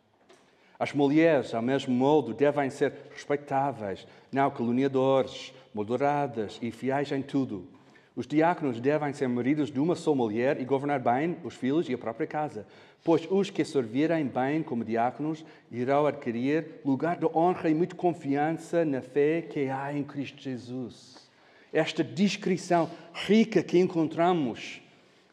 As 0.77 0.93
mulheres, 0.93 1.53
ao 1.53 1.61
mesmo 1.61 1.93
modo, 1.93 2.33
devem 2.33 2.69
ser 2.69 2.93
respeitáveis, 3.11 4.05
não 4.31 4.51
caluniadores, 4.51 5.53
moderadas 5.73 6.59
e 6.61 6.69
fiéis 6.69 7.11
em 7.11 7.21
tudo. 7.21 7.74
Os 8.15 8.25
diáconos 8.25 8.79
devem 8.79 9.11
ser 9.11 9.27
maridos 9.27 9.69
de 9.69 9.77
uma 9.77 9.93
só 9.93 10.15
mulher 10.15 10.61
e 10.61 10.63
governar 10.63 11.01
bem 11.01 11.35
os 11.43 11.53
filhos 11.53 11.89
e 11.89 11.93
a 11.93 11.97
própria 11.97 12.25
casa, 12.25 12.65
pois 13.03 13.27
os 13.29 13.49
que 13.49 13.65
servirem 13.65 14.25
bem 14.25 14.63
como 14.63 14.85
diáconos 14.85 15.43
irão 15.69 16.07
adquirir 16.07 16.79
lugar 16.85 17.17
de 17.17 17.25
honra 17.25 17.69
e 17.69 17.73
muita 17.73 17.93
confiança 17.93 18.85
na 18.85 19.01
fé 19.01 19.41
que 19.41 19.67
há 19.67 19.93
em 19.93 20.01
Cristo 20.01 20.41
Jesus. 20.41 21.29
Esta 21.73 22.05
descrição 22.05 22.89
rica 23.13 23.61
que 23.61 23.77
encontramos 23.77 24.81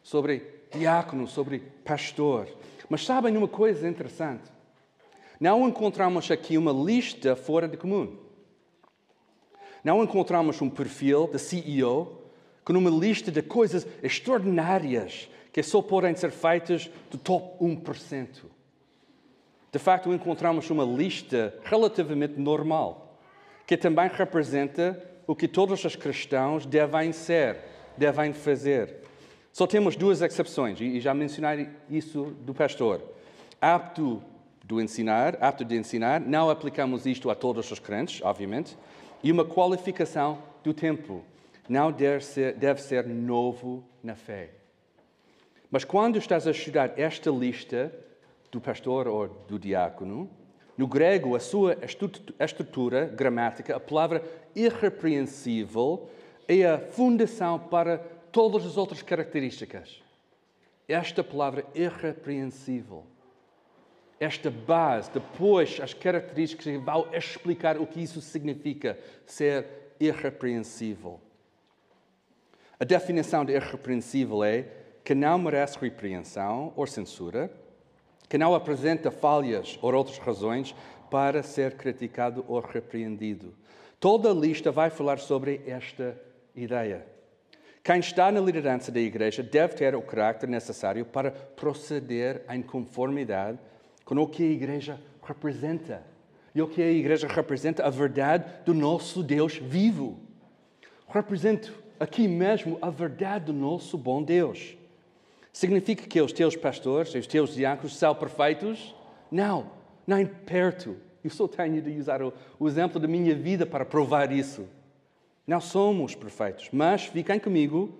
sobre 0.01 0.45
diácono, 0.69 1.25
sobre 1.25 1.59
pastor. 1.85 2.49
Mas 2.89 3.05
sabem 3.05 3.37
uma 3.37 3.47
coisa 3.47 3.87
interessante? 3.87 4.51
Não 5.39 5.65
encontramos 5.69 6.29
aqui 6.29 6.57
uma 6.57 6.73
lista 6.73 7.33
fora 7.33 7.65
de 7.65 7.77
comum. 7.77 8.17
Não 9.85 10.03
encontramos 10.03 10.61
um 10.61 10.69
perfil 10.69 11.27
de 11.27 11.39
CEO 11.39 12.22
com 12.63 12.73
uma 12.73 12.89
lista 12.89 13.31
de 13.31 13.41
coisas 13.41 13.85
extraordinárias 14.01 15.29
que 15.51 15.61
só 15.61 15.81
podem 15.81 16.15
ser 16.15 16.31
feitas 16.31 16.89
do 17.11 17.17
top 17.17 17.63
1%. 17.63 18.27
De 19.71 19.79
facto, 19.79 20.13
encontramos 20.13 20.69
uma 20.69 20.83
lista 20.83 21.53
relativamente 21.63 22.39
normal, 22.39 23.19
que 23.65 23.77
também 23.77 24.07
representa 24.07 25.01
o 25.25 25.35
que 25.35 25.47
todos 25.47 25.83
os 25.83 25.95
cristãos 25.95 26.65
devem 26.65 27.11
ser, 27.11 27.57
devem 27.97 28.33
fazer. 28.33 28.97
Só 29.51 29.67
temos 29.67 29.95
duas 29.95 30.21
exceções, 30.21 30.79
e 30.81 30.99
já 30.99 31.13
mencionei 31.13 31.69
isso 31.89 32.35
do 32.41 32.53
pastor. 32.53 33.01
Apto 33.61 34.21
de 34.65 34.75
ensinar, 34.75 35.37
apto 35.41 35.63
de 35.63 35.75
ensinar, 35.75 36.19
não 36.19 36.49
aplicamos 36.49 37.05
isto 37.05 37.29
a 37.29 37.35
todos 37.35 37.69
os 37.69 37.79
crentes, 37.79 38.21
obviamente, 38.23 38.77
e 39.23 39.31
uma 39.31 39.45
qualificação 39.45 40.39
do 40.63 40.73
tempo 40.73 41.23
não 41.67 41.91
deve 41.91 42.23
ser, 42.23 42.53
deve 42.55 42.81
ser 42.81 43.05
novo 43.07 43.83
na 44.03 44.15
fé. 44.15 44.51
Mas 45.71 45.83
quando 45.83 46.17
estás 46.17 46.45
a 46.45 46.51
estudar 46.51 46.99
esta 46.99 47.31
lista 47.31 47.93
do 48.51 48.61
pastor 48.61 49.07
ou 49.07 49.27
do 49.27 49.57
diácono, 49.57 50.29
no 50.77 50.87
grego, 50.87 51.35
a 51.35 51.39
sua 51.39 51.77
estrutura 52.39 53.05
gramática, 53.05 53.75
a 53.75 53.79
palavra 53.79 54.23
irrepreensível, 54.55 56.09
é 56.47 56.65
a 56.65 56.79
fundação 56.79 57.59
para 57.59 57.97
todas 58.31 58.65
as 58.65 58.77
outras 58.77 59.01
características. 59.01 60.01
Esta 60.87 61.23
palavra 61.23 61.65
irrepreensível, 61.73 63.05
esta 64.19 64.49
base, 64.49 65.11
depois 65.11 65.79
as 65.81 65.93
características, 65.93 66.81
vão 66.83 67.07
explicar 67.13 67.79
o 67.79 67.87
que 67.87 68.01
isso 68.01 68.19
significa 68.21 68.97
ser 69.25 69.95
irrepreensível. 69.99 71.19
A 72.79 72.85
definição 72.85 73.45
de 73.45 73.53
irrepreensível 73.53 74.43
é 74.43 74.65
que 75.03 75.13
não 75.13 75.37
merece 75.37 75.77
repreensão 75.79 76.73
ou 76.75 76.87
censura, 76.87 77.51
que 78.27 78.37
não 78.37 78.55
apresenta 78.55 79.11
falhas 79.11 79.77
ou 79.81 79.93
outras 79.93 80.17
razões 80.17 80.75
para 81.11 81.43
ser 81.43 81.73
criticado 81.75 82.43
ou 82.47 82.59
repreendido. 82.59 83.53
Toda 83.99 84.31
a 84.31 84.33
lista 84.33 84.71
vai 84.71 84.89
falar 84.89 85.19
sobre 85.19 85.61
esta 85.67 86.19
ideia. 86.55 87.05
Quem 87.83 87.99
está 87.99 88.31
na 88.31 88.39
liderança 88.39 88.91
da 88.91 88.99
igreja 88.99 89.43
deve 89.43 89.75
ter 89.75 89.93
o 89.93 90.01
caráter 90.01 90.47
necessário 90.47 91.05
para 91.05 91.31
proceder 91.31 92.43
em 92.49 92.61
conformidade 92.61 93.59
com 94.05 94.15
o 94.15 94.27
que 94.27 94.41
a 94.41 94.51
igreja 94.51 94.99
representa. 95.21 96.01
E 96.55 96.61
o 96.61 96.67
que 96.67 96.81
a 96.81 96.91
igreja 96.91 97.27
representa? 97.27 97.85
A 97.85 97.89
verdade 97.89 98.45
do 98.65 98.73
nosso 98.73 99.21
Deus 99.21 99.57
vivo. 99.57 100.19
Represento 101.09 101.82
aqui 102.03 102.27
mesmo 102.27 102.77
a 102.81 102.89
verdade 102.89 103.45
do 103.45 103.53
nosso 103.53 103.97
bom 103.97 104.21
Deus. 104.21 104.77
Significa 105.51 106.05
que 106.05 106.21
os 106.21 106.33
teus 106.33 106.55
pastores, 106.55 107.13
os 107.15 107.27
teus 107.27 107.55
diáconos 107.55 107.95
são 107.95 108.13
perfeitos? 108.13 108.93
Não, 109.31 109.71
nem 110.05 110.25
perto. 110.25 110.97
Eu 111.23 111.29
só 111.29 111.47
tenho 111.47 111.81
de 111.81 111.91
usar 111.97 112.21
o, 112.21 112.33
o 112.59 112.67
exemplo 112.67 112.99
da 112.99 113.07
minha 113.07 113.33
vida 113.33 113.65
para 113.65 113.85
provar 113.85 114.31
isso. 114.31 114.67
Não 115.47 115.61
somos 115.61 116.15
perfeitos, 116.15 116.69
mas 116.71 117.05
fiquem 117.05 117.39
comigo, 117.39 117.93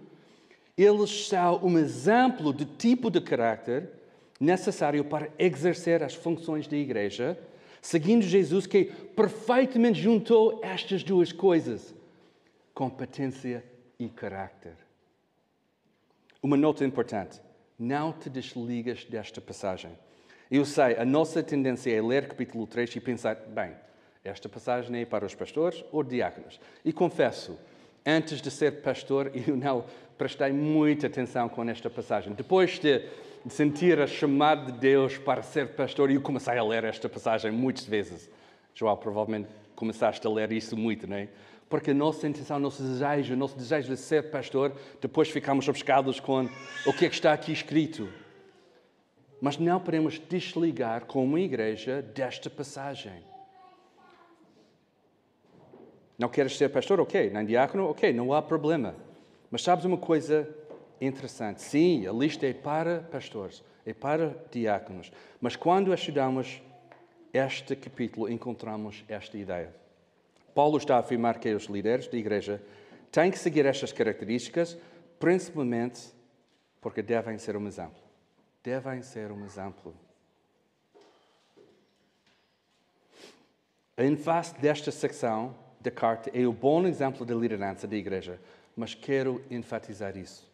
eles 0.78 1.28
são 1.28 1.64
um 1.64 1.78
exemplo 1.78 2.54
de 2.54 2.66
tipo 2.66 3.10
de 3.10 3.22
caráter 3.22 3.90
necessário 4.40 5.04
para 5.06 5.30
exercer 5.38 6.04
as 6.04 6.14
funções 6.14 6.68
da 6.68 6.76
igreja, 6.76 7.38
seguindo 7.82 8.24
Jesus 8.24 8.66
que 8.66 8.86
perfeitamente 9.16 10.02
juntou 10.02 10.60
estas 10.64 11.04
duas 11.04 11.32
coisas: 11.32 11.94
competência 12.74 13.64
e 14.00 14.10
caráter. 14.10 14.76
Uma 16.42 16.58
nota 16.58 16.84
importante: 16.84 17.42
não 17.78 18.12
te 18.12 18.30
desligas 18.30 19.06
desta 19.06 19.40
passagem. 19.40 19.92
Eu 20.52 20.66
sei, 20.66 20.98
a 20.98 21.06
nossa 21.06 21.42
tendência 21.42 21.96
é 21.96 22.02
ler 22.02 22.28
capítulo 22.28 22.68
3 22.68 22.96
e 22.96 23.00
pensar, 23.00 23.36
bem, 23.36 23.72
esta 24.24 24.48
passagem 24.48 25.02
é 25.02 25.06
para 25.06 25.26
os 25.26 25.34
pastores 25.34 25.84
ou 25.92 26.04
diáconos. 26.04 26.60
E 26.86 26.94
confesso, 26.94 27.58
antes 28.06 28.42
de 28.42 28.52
ser 28.52 28.82
pastor, 28.82 29.32
eu 29.48 29.56
não 29.56 29.86
prestei 30.18 30.52
muita 30.52 31.08
atenção 31.08 31.50
com 31.50 31.68
esta 31.70 31.90
passagem. 31.90 32.34
Depois 32.34 32.78
de, 32.80 33.02
sentir 33.50 34.00
a 34.00 34.08
chamada 34.08 34.72
de 34.72 34.78
Deus 34.78 35.18
para 35.18 35.42
ser 35.44 35.70
pastor, 35.76 36.10
eu 36.10 36.22
comecei 36.22 36.58
a 36.58 36.64
ler 36.64 36.84
esta 36.86 37.10
passagem 37.10 37.52
muitas 37.52 37.86
vezes. 37.86 38.30
João, 38.74 38.96
provavelmente 38.96 39.50
começaste 39.76 40.26
a 40.26 40.30
ler 40.30 40.52
isso 40.52 40.78
muito, 40.78 41.08
não 41.08 41.18
é? 41.18 41.28
Porque 41.74 41.90
a 41.90 41.94
nossa 41.96 42.28
intenção, 42.28 42.58
o 42.58 42.60
nosso 42.60 42.84
desejo, 42.84 43.34
o 43.34 43.36
nosso 43.36 43.58
desejo 43.58 43.90
de 43.90 43.98
ser 43.98 44.30
pastor, 44.30 44.74
depois 45.02 45.32
ficamos 45.32 45.68
obcecados 45.68 46.20
com 46.20 46.48
o 46.86 46.94
que 46.94 47.06
é 47.06 47.10
que 47.10 47.16
está 47.16 47.34
aqui 47.34 47.52
escrito. 47.52 48.08
Mas 49.42 49.58
não 49.58 49.80
podemos 49.80 50.20
desligar 50.20 51.06
como 51.06 51.36
igreja 51.36 52.00
desta 52.00 52.48
passagem. 52.48 53.24
Não 56.16 56.30
queres 56.30 56.56
ser 56.60 56.70
pastor? 56.70 57.00
Ok. 57.00 57.32
Nem 57.32 57.44
diácono? 57.44 57.90
Ok, 57.90 58.14
não 58.14 58.34
há 58.34 58.42
problema. 58.44 58.96
Mas 59.50 59.64
sabes 59.64 59.84
uma 59.84 59.98
coisa 59.98 60.48
interessante? 61.02 61.60
Sim, 61.64 62.06
a 62.06 62.12
lista 62.12 62.46
é 62.46 62.54
para 62.54 63.00
pastores, 63.00 63.64
é 63.84 63.96
para 63.96 64.38
diáconos. 64.52 65.12
Mas 65.42 65.56
quando 65.56 65.92
estudamos 65.92 66.62
este 67.34 67.76
capítulo, 67.76 68.30
encontramos 68.30 69.04
esta 69.10 69.36
ideia. 69.36 69.82
Paulo 70.54 70.78
está 70.78 70.98
a 70.98 71.00
afirmar 71.00 71.40
que 71.40 71.54
os 71.54 71.66
líderes 71.66 72.08
da 72.08 72.18
igreja 72.18 72.62
têm 73.12 73.32
que 73.32 73.40
seguir 73.40 73.66
estas 73.66 73.92
características, 73.92 74.78
principalmente 75.20 76.12
porque 76.80 77.02
devem 77.02 77.38
ser 77.38 77.56
um 77.56 77.68
exemplo. 77.68 78.02
Devem 78.64 79.02
ser 79.02 79.32
um 79.32 79.46
exemplo. 79.46 79.96
A 83.96 84.04
ênfase 84.04 84.56
desta 84.56 84.92
secção 84.92 85.56
da 85.80 85.92
carta 85.92 86.32
é 86.34 86.48
o 86.48 86.54
bom 86.54 86.86
exemplo 86.88 87.26
da 87.26 87.36
liderança 87.36 87.88
da 87.88 87.96
igreja, 87.96 88.40
mas 88.76 88.96
quero 88.96 89.44
enfatizar 89.52 90.18
isso. 90.18 90.52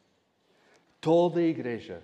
Toda 1.00 1.40
a 1.40 1.44
igreja, 1.44 2.02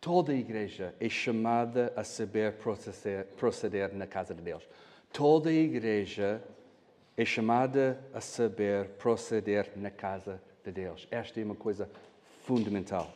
toda 0.00 0.32
a 0.32 0.34
igreja 0.34 0.94
é 1.00 1.08
chamada 1.08 1.92
a 1.96 2.04
saber 2.04 2.54
proceder, 2.54 3.24
proceder 3.36 3.94
na 3.94 4.06
casa 4.06 4.34
de 4.34 4.42
Deus. 4.42 4.68
Toda 5.12 5.48
a 5.48 5.52
igreja 5.52 6.42
é 7.16 7.24
chamada 7.24 7.98
a 8.12 8.20
saber 8.20 8.88
proceder 8.98 9.70
na 9.76 9.90
casa 9.90 10.40
de 10.64 10.70
Deus. 10.70 11.08
Esta 11.10 11.40
é 11.40 11.44
uma 11.44 11.54
coisa 11.54 11.88
fundamental. 12.44 13.10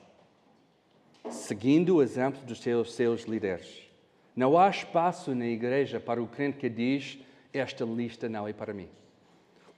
Seguindo 1.30 1.97
o 1.97 2.02
exemplo 2.02 2.40
dos 2.42 2.61
seus, 2.61 2.95
seus 2.95 3.23
líderes. 3.25 3.90
Não 4.35 4.57
há 4.59 4.71
espaço 4.71 5.35
na 5.35 5.47
igreja 5.47 6.00
para 6.00 6.23
o 6.23 6.26
crente 6.26 6.57
que 6.57 6.69
diz: 6.69 7.19
Esta 7.52 7.85
lista 7.85 8.28
não 8.28 8.49
é 8.49 8.52
para 8.52 8.73
mim. 8.73 8.88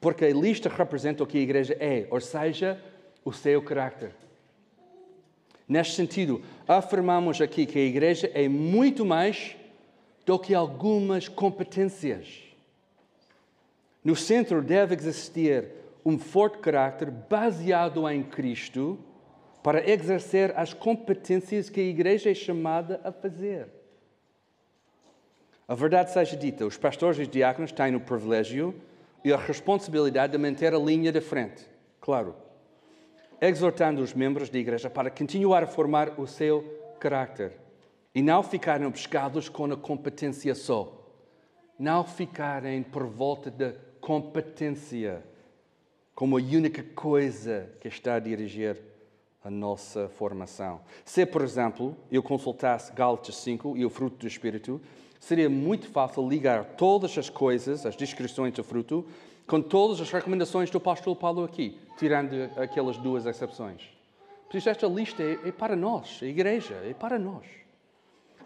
Porque 0.01 0.25
a 0.25 0.33
lista 0.33 0.69
representa 0.69 1.23
o 1.23 1.27
que 1.27 1.39
a 1.39 1.41
igreja 1.41 1.77
é, 1.81 2.07
ou 2.11 2.21
seja, 2.21 2.81
o 3.25 3.33
seu 3.33 3.61
caráter. 3.63 4.13
Neste 5.67 5.95
sentido, 5.95 6.43
afirmamos 6.67 7.41
aqui 7.41 7.67
que 7.67 7.79
a 7.79 7.85
igreja 7.85 8.31
é 8.35 8.49
muito 8.49 9.05
mais 9.05 9.57
do 10.25 10.39
que 10.39 10.55
algumas 10.55 11.29
competências. 11.29 12.52
No 14.05 14.17
centro 14.17 14.61
deve 14.61 14.95
existir 14.95 15.69
um 16.05 16.19
forte 16.19 16.59
caráter 16.59 17.11
baseado 17.11 18.09
em 18.09 18.23
Cristo 18.23 18.99
para 19.63 19.89
exercer 19.89 20.53
as 20.57 20.75
competências 20.75 21.69
que 21.69 21.81
a 21.81 21.85
igreja 21.85 22.31
é 22.31 22.35
chamada 22.35 23.01
a 23.05 23.13
fazer. 23.13 23.69
A 25.69 25.75
verdade 25.75 26.13
seja 26.13 26.37
dita, 26.37 26.67
os 26.67 26.77
pastores 26.77 27.19
e 27.19 27.23
os 27.23 27.29
diáconos 27.29 27.71
têm 27.71 27.95
o 27.95 28.01
privilégio 28.01 28.75
e 29.25 29.33
a 29.33 29.37
responsabilidade 29.37 30.33
de 30.33 30.39
manter 30.39 30.75
a 30.75 30.79
linha 30.79 31.13
da 31.13 31.21
frente, 31.21 31.65
claro, 32.01 32.35
exortando 33.41 34.03
os 34.03 34.13
membros 34.13 34.51
da 34.51 34.59
igreja 34.59 34.91
para 34.91 35.11
continuar 35.11 35.63
a 35.63 35.67
formar 35.69 36.19
o 36.19 36.27
seu 36.27 36.65
caráter 36.99 37.53
e 38.13 38.21
não 38.21 38.43
ficarem 38.43 38.87
obcecados 38.87 39.49
com 39.49 39.65
a 39.67 39.77
competência 39.77 40.57
só, 40.57 41.09
não 41.79 42.05
ficarem 42.05 42.83
por 42.83 43.07
volta 43.07 43.49
da 43.49 43.73
competência 44.03 45.23
como 46.13 46.37
a 46.37 46.41
única 46.41 46.83
coisa 46.83 47.71
que 47.81 47.87
está 47.87 48.17
a 48.17 48.19
dirigir 48.19 48.77
a 49.45 49.51
nossa 49.51 50.09
formação. 50.09 50.81
Se, 51.05 51.25
por 51.25 51.41
exemplo, 51.43 51.97
eu 52.11 52.23
consultasse 52.23 52.93
Gálatas 52.93 53.37
5 53.37 53.77
e 53.77 53.87
o 53.87 53.91
fruto 53.91 54.17
do 54.17 54.27
Espírito, 54.27 54.81
seria 55.21 55.49
muito 55.49 55.89
fácil 55.89 56.29
ligar 56.29 56.65
todas 56.77 57.17
as 57.17 57.31
coisas, 57.31 57.87
as 57.87 57.97
descrições 57.97 58.53
do 58.53 58.65
fruto, 58.65 59.07
com 59.47 59.63
todas 59.63 60.01
as 60.01 60.11
recomendações 60.11 60.69
do 60.69 60.79
apóstolo 60.79 61.15
Paulo 61.15 61.45
aqui, 61.45 61.79
tirando 61.97 62.51
aquelas 62.57 62.97
duas 62.97 63.25
exceções. 63.25 63.83
Por 64.51 64.57
isso, 64.57 64.69
esta 64.69 64.87
lista 64.89 65.23
é, 65.23 65.39
é 65.45 65.53
para 65.53 65.77
nós, 65.77 66.19
a 66.23 66.27
igreja, 66.27 66.75
é 66.85 66.93
para 66.93 67.19
nós. 67.19 67.47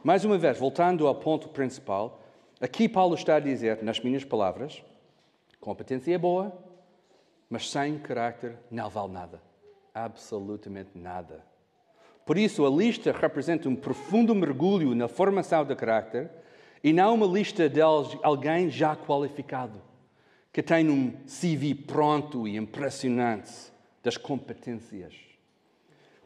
Mais 0.05 0.25
uma 0.25 0.37
vez, 0.37 0.59
voltando 0.59 1.07
ao 1.07 1.15
ponto 1.15 1.49
principal, 1.49 2.21
aqui 2.61 2.89
Paulo 2.89 3.15
está 3.15 3.37
a 3.37 3.41
dizer, 3.41 3.83
nas 3.83 4.01
minhas 4.01 4.25
palavras, 4.25 4.83
competência 5.61 6.15
é 6.15 6.19
boa, 6.19 6.57
mas 7.49 7.71
sem 7.71 7.99
caráter 7.99 8.59
não 8.71 8.89
vale 8.89 9.13
nada. 9.13 9.43
Absolutamente 9.95 10.91
nada. 10.95 11.45
Por 12.25 12.37
isso, 12.37 12.67
a 12.67 12.71
lista 12.71 13.13
representa 13.13 13.69
um 13.69 13.77
profundo 13.77 14.35
mergulho 14.35 14.95
na 14.95 15.07
formação 15.07 15.65
do 15.65 15.77
caráter 15.77 16.31
e 16.83 16.93
não 16.93 17.15
uma 17.15 17.27
lista 17.27 17.69
de 17.69 17.81
alguém 17.81 18.69
já 18.69 18.97
qualificado, 18.97 19.81
que 20.53 20.63
tem 20.63 20.91
um 20.91 21.13
CV 21.25 21.75
pronto 21.75 22.47
e 22.49 22.57
impressionante 22.57 23.73
das 24.03 24.17
competências. 24.17 25.15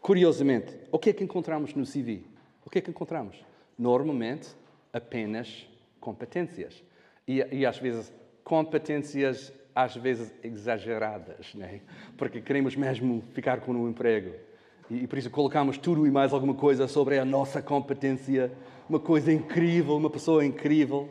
Curiosamente, 0.01 0.75
o 0.91 0.99
que 0.99 1.11
é 1.11 1.13
que 1.13 1.23
encontramos 1.23 1.75
no 1.75 1.85
CV? 1.85 2.25
O 2.65 2.71
que 2.71 2.79
é 2.79 2.81
que 2.81 2.91
encontramos? 2.91 3.37
Normalmente, 3.79 4.49
apenas 4.93 5.67
competências. 6.01 6.83
E, 7.29 7.45
e 7.53 7.67
às 7.67 7.79
vezes, 7.79 8.13
competências 8.51 9.53
às 9.73 9.95
vezes 9.95 10.35
exageradas, 10.43 11.55
né? 11.55 11.83
porque 12.19 12.41
queremos 12.41 12.75
mesmo 12.75 13.23
ficar 13.33 13.61
com 13.61 13.71
um 13.71 13.89
emprego. 13.89 14.35
E, 14.91 15.07
por 15.07 15.17
isso 15.17 15.31
colocamos 15.31 15.79
tudo 15.79 16.05
e 16.05 16.11
mais 16.11 16.33
alguma 16.33 16.55
coisa 16.55 16.89
sobre 16.89 17.17
a 17.17 17.25
nossa 17.25 17.63
competência 17.63 18.51
uma 18.89 18.99
coisa 18.99 19.33
incrível, 19.33 19.97
uma 19.97 20.11
pessoa 20.11 20.45
incrível. 20.45 21.09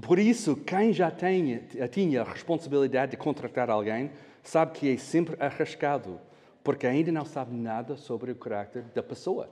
Por 0.00 0.20
isso, 0.20 0.54
quem 0.54 0.92
já 0.92 1.10
tinha 1.10 2.22
a 2.22 2.24
responsabilidade 2.24 3.10
de 3.10 3.16
contratar 3.16 3.68
alguém, 3.68 4.12
sabe 4.40 4.78
que 4.78 4.88
é 4.88 4.96
sempre 4.96 5.34
arriscado, 5.40 6.20
porque 6.62 6.86
ainda 6.86 7.10
não 7.10 7.24
sabe 7.24 7.56
nada 7.56 7.96
sobre 7.96 8.30
o 8.30 8.36
caráter 8.36 8.84
da 8.94 9.02
pessoa. 9.02 9.50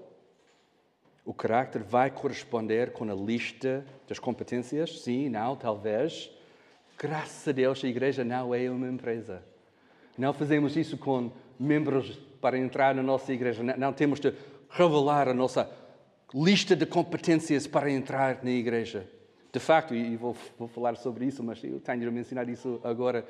O 1.30 1.32
caráter 1.32 1.84
vai 1.84 2.10
corresponder 2.10 2.90
com 2.90 3.08
a 3.08 3.14
lista 3.14 3.86
das 4.08 4.18
competências? 4.18 5.00
Sim, 5.00 5.28
não, 5.28 5.54
talvez. 5.54 6.28
Graças 6.98 7.46
a 7.46 7.52
Deus, 7.52 7.84
a 7.84 7.86
igreja 7.86 8.24
não 8.24 8.52
é 8.52 8.68
uma 8.68 8.88
empresa. 8.88 9.40
Não 10.18 10.32
fazemos 10.32 10.76
isso 10.76 10.98
com 10.98 11.30
membros 11.56 12.18
para 12.40 12.58
entrar 12.58 12.96
na 12.96 13.02
nossa 13.04 13.32
igreja. 13.32 13.62
Não 13.62 13.92
temos 13.92 14.18
de 14.18 14.34
revelar 14.68 15.28
a 15.28 15.32
nossa 15.32 15.70
lista 16.34 16.74
de 16.74 16.84
competências 16.84 17.64
para 17.64 17.88
entrar 17.88 18.42
na 18.42 18.50
igreja. 18.50 19.08
De 19.52 19.60
facto, 19.60 19.94
e 19.94 20.16
vou, 20.16 20.36
vou 20.58 20.66
falar 20.66 20.96
sobre 20.96 21.26
isso, 21.26 21.44
mas 21.44 21.62
eu 21.62 21.78
tenho 21.78 22.00
de 22.00 22.10
mencionar 22.10 22.48
isso 22.48 22.80
agora, 22.82 23.24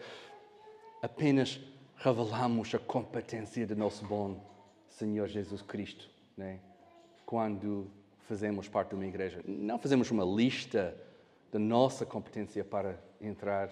apenas 1.03 1.61
revelamos 1.99 2.75
a 2.75 2.79
competência 2.79 3.67
do 3.67 3.77
nosso 3.77 4.07
bom 4.07 4.43
Senhor 4.89 5.29
Jesus 5.29 5.61
Cristo, 5.61 6.09
né? 6.35 6.61
Quando 7.31 7.89
fazemos 8.27 8.69
parte 8.69 8.89
de 8.89 8.97
uma 8.97 9.07
igreja. 9.07 9.41
Não 9.47 9.79
fazemos 9.79 10.11
uma 10.11 10.25
lista 10.25 10.97
da 11.53 11.61
nossa 11.61 12.05
competência 12.05 12.65
para 12.65 12.99
entrar, 13.21 13.71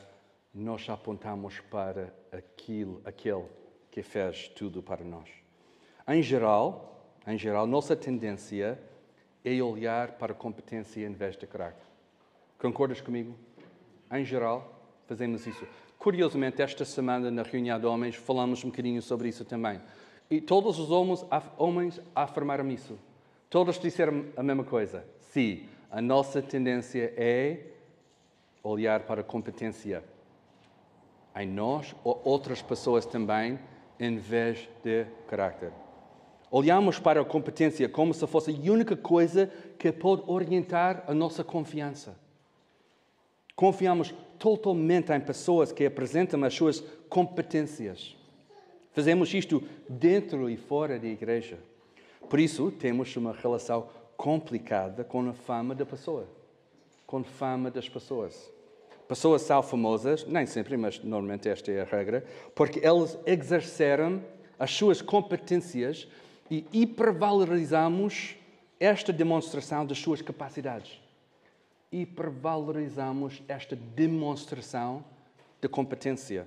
nós 0.54 0.88
apontamos 0.88 1.58
para 1.68 2.14
aquilo, 2.30 3.02
aquele 3.04 3.46
que 3.90 4.00
fez 4.00 4.46
tudo 4.46 4.80
para 4.80 5.04
nós. 5.04 5.28
Em 6.06 6.22
geral, 6.22 7.04
em 7.26 7.36
geral, 7.36 7.66
nossa 7.66 7.96
tendência 7.96 8.80
é 9.44 9.60
olhar 9.60 10.12
para 10.12 10.30
a 10.30 10.36
competência 10.36 11.04
em 11.04 11.12
vez 11.12 11.36
de 11.36 11.44
caráter. 11.44 11.84
Concordas 12.60 13.00
comigo? 13.00 13.34
Em 14.08 14.24
geral, 14.24 14.80
fazemos 15.08 15.48
isso. 15.48 15.66
Curiosamente, 15.98 16.62
esta 16.62 16.84
semana, 16.84 17.28
na 17.28 17.42
reunião 17.42 17.80
de 17.80 17.86
homens, 17.86 18.14
falamos 18.14 18.62
um 18.62 18.68
bocadinho 18.68 19.02
sobre 19.02 19.28
isso 19.28 19.44
também. 19.44 19.80
E 20.30 20.40
todos 20.40 20.78
os 20.78 20.92
homens, 20.92 21.26
homens 21.58 22.00
afirmaram 22.14 22.70
isso. 22.70 22.96
Todos 23.50 23.78
disseram 23.78 24.26
a 24.36 24.42
mesma 24.42 24.62
coisa. 24.62 25.04
Sim, 25.20 25.66
a 25.90 26.02
nossa 26.02 26.42
tendência 26.42 27.14
é 27.16 27.60
olhar 28.62 29.00
para 29.04 29.22
a 29.22 29.24
competência 29.24 30.04
em 31.34 31.48
nós 31.48 31.94
ou 32.04 32.20
outras 32.24 32.60
pessoas 32.60 33.06
também, 33.06 33.58
em 33.98 34.18
vez 34.18 34.68
de 34.84 35.06
caráter. 35.26 35.72
Olhamos 36.50 36.98
para 36.98 37.22
a 37.22 37.24
competência 37.24 37.88
como 37.88 38.12
se 38.12 38.26
fosse 38.26 38.50
a 38.50 38.72
única 38.72 38.96
coisa 38.96 39.50
que 39.78 39.92
pode 39.92 40.22
orientar 40.26 41.04
a 41.06 41.14
nossa 41.14 41.42
confiança. 41.42 42.18
Confiamos 43.56 44.14
totalmente 44.38 45.10
em 45.10 45.20
pessoas 45.20 45.72
que 45.72 45.86
apresentam 45.86 46.44
as 46.44 46.54
suas 46.54 46.80
competências. 47.08 48.14
Fazemos 48.92 49.32
isto 49.32 49.62
dentro 49.88 50.50
e 50.50 50.56
fora 50.56 50.98
da 50.98 51.06
igreja. 51.06 51.58
Por 52.28 52.38
isso, 52.38 52.70
temos 52.70 53.16
uma 53.16 53.32
relação 53.32 53.88
complicada 54.16 55.02
com 55.02 55.26
a 55.28 55.32
fama 55.32 55.74
da 55.74 55.86
pessoa, 55.86 56.28
com 57.06 57.18
a 57.18 57.24
fama 57.24 57.70
das 57.70 57.88
pessoas. 57.88 58.52
Pessoas 59.06 59.42
são 59.42 59.62
famosas, 59.62 60.26
nem 60.26 60.44
sempre, 60.44 60.76
mas 60.76 61.02
normalmente 61.02 61.48
esta 61.48 61.72
é 61.72 61.80
a 61.80 61.84
regra, 61.84 62.26
porque 62.54 62.80
elas 62.84 63.18
exerceram 63.24 64.22
as 64.58 64.70
suas 64.72 65.00
competências 65.00 66.06
e 66.50 66.66
hipervalorizamos 66.70 68.36
esta 68.78 69.10
demonstração 69.10 69.86
das 69.86 69.98
suas 69.98 70.20
capacidades. 70.20 71.00
Hipervalorizamos 71.90 73.42
esta 73.48 73.74
demonstração 73.74 75.02
de 75.62 75.68
competência. 75.68 76.46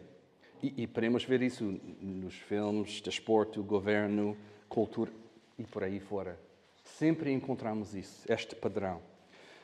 E, 0.62 0.84
e 0.84 0.88
podemos 0.88 1.24
ver 1.24 1.41
isso 1.41 1.80
nos 2.00 2.36
filmes, 2.36 3.02
desporto, 3.02 3.63
governo, 3.63 4.38
cultura 4.70 5.21
e 5.62 5.65
por 5.65 5.84
aí 5.84 6.00
fora. 6.00 6.38
Sempre 6.84 7.32
encontramos 7.32 7.95
isso, 7.95 8.32
este 8.32 8.56
padrão. 8.56 9.02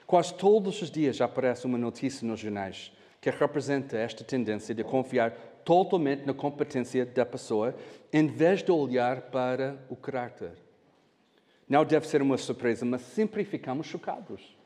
Quase 0.05 0.33
todos 0.33 0.81
os 0.81 0.89
dias 0.89 1.19
aparece 1.19 1.65
uma 1.65 1.77
notícia 1.77 2.27
nos 2.27 2.39
jornais 2.39 2.91
que 3.19 3.29
representa 3.29 3.97
esta 3.97 4.23
tendência 4.23 4.73
de 4.73 4.83
confiar 4.83 5.31
totalmente 5.65 6.25
na 6.25 6.33
competência 6.33 7.05
da 7.05 7.25
pessoa, 7.25 7.75
em 8.13 8.27
vez 8.27 8.63
de 8.63 8.71
olhar 8.71 9.21
para 9.21 9.77
o 9.89 9.95
caráter. 9.95 10.53
Não 11.67 11.83
deve 11.83 12.07
ser 12.07 12.21
uma 12.21 12.37
surpresa, 12.37 12.85
mas 12.85 13.01
sempre 13.01 13.43
ficamos 13.43 13.87
chocados 13.87 14.57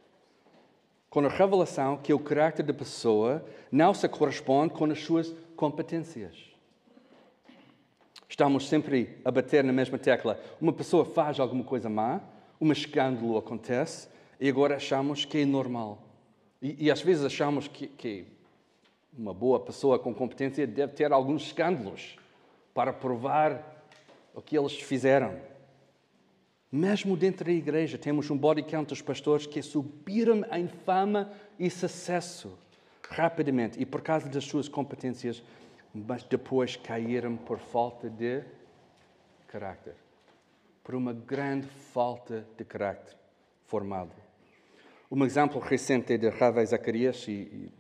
com 1.12 1.20
a 1.26 1.28
revelação 1.28 1.98
que 1.98 2.14
o 2.14 2.20
caráter 2.20 2.64
da 2.64 2.74
pessoa 2.74 3.46
não 3.70 3.94
se 3.94 4.08
corresponde 4.08 4.74
com 4.74 4.86
as 4.86 5.04
suas 5.04 5.36
competências. 5.58 6.51
Estamos 8.32 8.70
sempre 8.70 9.18
a 9.26 9.30
bater 9.30 9.62
na 9.62 9.74
mesma 9.74 9.98
tecla. 9.98 10.40
Uma 10.62 10.72
pessoa 10.72 11.04
faz 11.04 11.38
alguma 11.38 11.66
coisa 11.66 11.90
má, 11.90 12.22
um 12.62 12.72
escândalo 12.72 13.38
acontece 13.38 14.08
e 14.40 14.48
agora 14.48 14.78
achamos 14.78 15.26
que 15.26 15.40
é 15.40 15.46
normal. 15.46 16.02
E, 16.62 16.86
e 16.86 16.90
às 16.90 17.02
vezes 17.02 17.26
achamos 17.26 17.68
que, 17.68 17.88
que 17.88 18.26
uma 19.12 19.34
boa 19.34 19.60
pessoa 19.60 20.00
com 20.00 20.14
competência 20.14 20.66
deve 20.66 20.94
ter 20.94 21.12
alguns 21.12 21.42
escândalos 21.42 22.16
para 22.74 22.94
provar 22.94 23.86
o 24.34 24.42
que 24.42 24.58
eles 24.58 24.76
fizeram. 24.80 25.38
Mesmo 26.72 27.18
dentro 27.18 27.44
da 27.44 27.52
igreja, 27.52 27.98
temos 27.98 28.30
um 28.30 28.38
body 28.38 28.64
count 28.64 28.88
dos 28.88 29.02
pastores 29.02 29.46
que 29.46 29.62
subiram 29.62 30.46
em 30.54 30.70
fama 30.70 31.34
e 31.60 31.70
sucesso 31.70 32.58
rapidamente 33.10 33.78
e 33.78 33.86
por 33.86 34.02
causa 34.02 34.30
das 34.30 34.46
suas 34.46 34.70
competências, 34.70 35.44
mas 35.94 36.24
depois 36.24 36.76
caíram 36.76 37.36
por 37.38 37.60
falta 37.60 38.10
de 38.10 38.44
caráter 39.48 39.96
por 40.84 40.96
uma 40.96 41.14
grande 41.14 41.68
falta 41.68 42.46
de 42.58 42.66
caráter 42.66 43.16
formado. 43.66 44.12
Um 45.10 45.24
exemplo 45.26 45.60
recente 45.60 46.14
é 46.14 46.18
de 46.18 46.30
Ravi 46.30 46.66
Zacarias 46.66 47.28
e, 47.28 47.32
e 47.32 47.72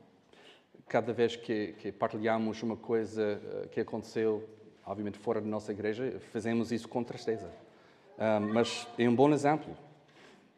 cada 0.87 1.13
vez 1.13 1.35
que, 1.35 1.73
que, 1.73 1.91
partilhamos 1.91 2.61
uma 2.61 2.75
coisa 2.75 3.41
eh, 3.43 3.67
que 3.71 3.79
aconteceu, 3.79 4.47
obviamente 4.85 5.17
fora 5.17 5.39
da 5.39 5.47
nossa 5.47 5.71
igreja, 5.71 6.19
fazemos 6.31 6.71
isso 6.71 6.87
com 6.87 7.03
tristeza. 7.03 7.49
Um, 8.19 8.53
mas 8.53 8.87
é 8.97 9.09
um 9.09 9.15
bom 9.15 9.31
exemplo, 9.33 9.75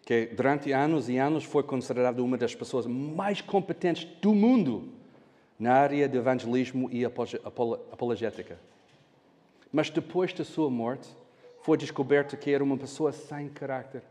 que 0.02 0.28
durante 0.28 0.72
anos 0.72 1.08
e 1.08 1.18
anos 1.18 1.44
foi 1.44 1.64
considerado 1.64 2.20
uma 2.20 2.38
das 2.38 2.54
pessoas 2.54 2.86
mais 2.86 3.42
competentes 3.42 4.06
do 4.20 4.34
mundo 4.34 4.93
na 5.64 5.76
área 5.76 6.10
de 6.10 6.18
evangelismo 6.18 6.90
e 6.92 7.06
apologética. 7.06 8.60
Mas 9.72 9.90
depois 9.90 10.34
da 10.34 10.44
sua 10.44 10.70
morte, 10.70 11.08
foi 11.62 11.78
descoberto 11.78 12.36
que 12.36 12.52
era 12.52 12.62
uma 12.62 12.78
pessoa 12.78 13.14
sem 13.14 13.48
caráter, 13.48 14.04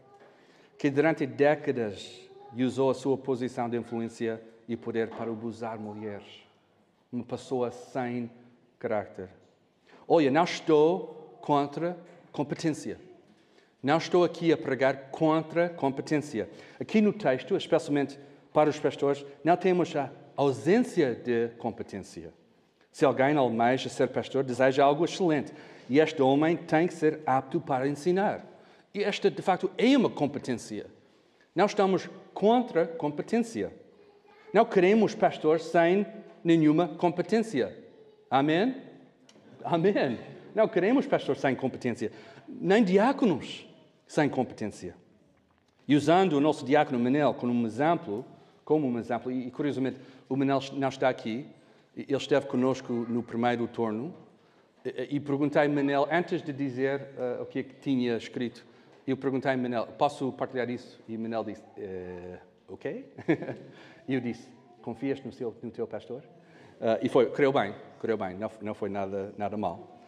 que 0.78 0.88
durante 0.88 1.26
décadas 1.26 2.22
usou 2.56 2.88
a 2.88 2.94
sua 2.94 3.18
posição 3.18 3.68
de 3.68 3.76
influência 3.76 4.42
e 4.66 4.78
poder 4.78 5.10
para 5.10 5.30
abusar 5.30 5.78
mulheres. 5.78 6.42
Uma 7.12 7.22
pessoa 7.22 7.70
sem 7.70 8.30
caráter. 8.78 9.28
Olha, 10.08 10.30
não 10.30 10.44
estou 10.44 11.36
contra 11.42 11.98
competência. 12.32 12.98
Não 13.82 13.98
estou 13.98 14.24
aqui 14.24 14.54
a 14.54 14.56
pregar 14.56 15.10
contra 15.10 15.68
competência. 15.68 16.48
Aqui 16.80 17.02
no 17.02 17.12
texto, 17.12 17.54
especialmente 17.54 18.18
para 18.54 18.70
os 18.70 18.80
pastores, 18.80 19.22
não 19.44 19.54
temos 19.54 19.94
a 19.94 20.10
ausência 20.36 21.14
de 21.14 21.48
competência. 21.58 22.32
Se 22.90 23.04
alguém 23.04 23.36
almeja 23.36 23.88
ser 23.88 24.08
pastor, 24.08 24.44
deseja 24.44 24.84
algo 24.84 25.04
excelente. 25.04 25.52
E 25.88 25.98
este 25.98 26.20
homem 26.22 26.56
tem 26.56 26.86
que 26.86 26.94
ser 26.94 27.20
apto 27.26 27.60
para 27.60 27.88
ensinar. 27.88 28.44
E 28.94 29.02
esta, 29.02 29.30
de 29.30 29.40
facto, 29.40 29.70
é 29.78 29.96
uma 29.96 30.10
competência. 30.10 30.86
Não 31.54 31.66
estamos 31.66 32.08
contra 32.34 32.86
competência. 32.86 33.72
Não 34.52 34.64
queremos 34.64 35.14
pastores 35.14 35.64
sem 35.64 36.06
nenhuma 36.44 36.88
competência. 36.88 37.76
Amém? 38.30 38.76
Amém. 39.64 40.18
Não 40.54 40.68
queremos 40.68 41.06
pastores 41.06 41.40
sem 41.40 41.54
competência. 41.54 42.12
Nem 42.46 42.84
diáconos 42.84 43.66
sem 44.06 44.28
competência. 44.28 44.94
E 45.88 45.96
usando 45.96 46.34
o 46.34 46.40
nosso 46.40 46.64
diácono 46.64 46.98
Manel 46.98 47.34
como 47.34 47.52
um 47.52 47.66
exemplo, 47.66 48.24
como 48.64 48.86
um 48.86 48.98
exemplo, 48.98 49.30
e 49.30 49.50
curiosamente 49.50 49.98
o 50.28 50.36
Manel 50.36 50.60
não 50.74 50.88
está 50.88 51.08
aqui, 51.08 51.46
ele 51.96 52.16
esteve 52.16 52.46
conosco 52.46 52.92
no 52.92 53.22
primeiro 53.22 53.66
turno, 53.66 54.14
e 54.84 55.20
perguntei 55.20 55.62
a 55.62 55.68
Manel, 55.68 56.08
antes 56.10 56.42
de 56.42 56.52
dizer 56.52 57.08
uh, 57.16 57.42
o 57.42 57.46
que 57.46 57.60
é 57.60 57.62
que 57.62 57.74
tinha 57.76 58.16
escrito, 58.16 58.64
eu 59.06 59.16
perguntei 59.16 59.52
a 59.52 59.56
Manel, 59.56 59.86
posso 59.98 60.32
partilhar 60.32 60.68
isso? 60.70 61.00
E 61.08 61.16
Manel 61.16 61.44
disse, 61.44 61.62
uh, 61.62 62.38
ok. 62.68 63.12
e 64.08 64.14
eu 64.14 64.20
disse, 64.20 64.48
confias 64.80 65.22
no, 65.22 65.32
seu, 65.32 65.54
no 65.62 65.70
teu 65.70 65.86
pastor? 65.86 66.22
Uh, 66.80 66.98
e 67.00 67.08
foi, 67.08 67.30
creu 67.30 67.52
bem, 67.52 67.74
creu 68.00 68.16
bem, 68.16 68.36
não, 68.36 68.50
não 68.60 68.74
foi 68.74 68.88
nada, 68.88 69.32
nada 69.38 69.56
mal. 69.56 70.00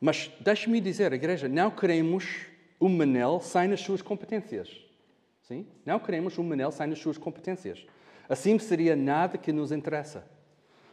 Mas 0.00 0.30
deixe-me 0.40 0.80
dizer, 0.80 1.12
a 1.12 1.16
igreja, 1.16 1.48
não 1.48 1.70
queremos 1.70 2.46
um 2.80 2.88
Manel 2.88 3.40
sem 3.40 3.72
as 3.72 3.80
suas 3.80 4.00
competências. 4.00 4.85
Sim? 5.46 5.64
Não 5.84 6.00
queremos 6.00 6.36
um 6.38 6.42
Manel 6.42 6.72
sem 6.72 6.90
as 6.90 6.98
suas 6.98 7.16
competências. 7.16 7.86
Assim 8.28 8.58
seria 8.58 8.96
nada 8.96 9.38
que 9.38 9.52
nos 9.52 9.70
interessa. 9.70 10.26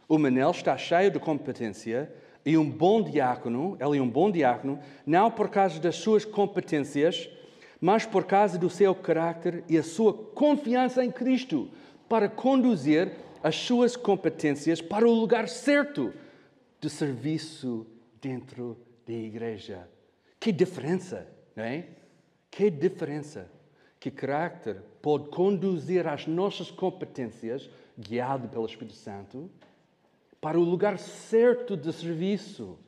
O 0.08 0.16
Manel 0.16 0.52
está 0.52 0.76
cheio 0.76 1.10
de 1.10 1.18
competência 1.18 2.14
e 2.46 2.56
um 2.56 2.70
bom 2.70 3.02
diácono, 3.02 3.76
ele 3.80 3.98
é 3.98 4.00
um 4.02 4.08
bom 4.08 4.30
diácono, 4.30 4.78
não 5.04 5.28
por 5.28 5.48
causa 5.48 5.80
das 5.80 5.96
suas 5.96 6.24
competências, 6.24 7.28
mas 7.80 8.06
por 8.06 8.26
causa 8.26 8.56
do 8.56 8.70
seu 8.70 8.94
caráter 8.94 9.64
e 9.68 9.76
a 9.76 9.82
sua 9.82 10.12
confiança 10.12 11.04
em 11.04 11.10
Cristo, 11.10 11.68
para 12.08 12.28
conduzir 12.28 13.10
as 13.42 13.56
suas 13.56 13.96
competências 13.96 14.80
para 14.80 15.08
o 15.08 15.12
lugar 15.12 15.48
certo 15.48 16.14
de 16.80 16.88
serviço 16.88 17.84
dentro 18.22 18.78
da 19.04 19.14
igreja. 19.14 19.88
Que 20.38 20.52
diferença, 20.52 21.26
não 21.56 21.64
é? 21.64 21.88
Que 22.50 22.70
diferença. 22.70 23.50
Que 24.04 24.10
caráter 24.10 24.82
pode 25.00 25.30
conduzir 25.30 26.06
as 26.06 26.26
nossas 26.26 26.70
competências, 26.70 27.70
guiado 27.98 28.46
pelo 28.50 28.66
Espírito 28.66 28.92
Santo, 28.92 29.50
para 30.42 30.60
o 30.60 30.62
lugar 30.62 30.98
certo 30.98 31.74
de 31.74 31.90
serviço, 31.90 32.78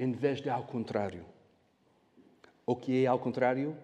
em 0.00 0.10
vez 0.10 0.40
de 0.40 0.50
ao 0.50 0.64
contrário. 0.64 1.24
O 2.66 2.74
que 2.74 3.04
é 3.04 3.06
ao 3.06 3.20
contrário? 3.20 3.76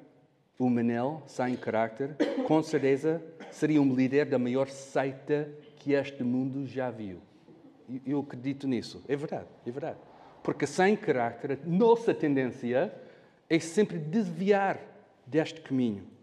O 0.59 0.69
Manel, 0.69 1.23
sem 1.29 1.55
caráter, 1.55 2.17
com 2.45 2.61
certeza 2.61 3.23
seria 3.53 3.81
um 3.81 3.95
líder 3.95 4.25
da 4.27 4.37
maior 4.37 4.67
seita 4.67 5.49
que 5.77 5.93
este 5.93 6.25
mundo 6.25 6.67
já 6.67 6.91
viu. 6.91 7.21
Eu 8.05 8.19
acredito 8.19 8.67
nisso. 8.67 9.01
É 9.07 9.15
verdade, 9.15 9.47
é 9.65 9.71
verdade. 9.71 9.99
Porque 10.43 10.67
sem 10.67 10.97
caráter, 10.97 11.61
nossa 11.65 12.13
tendência 12.13 12.93
é 13.49 13.61
sempre 13.61 13.97
desviar 13.97 14.81
deste 15.25 15.61
caminho. 15.61 16.16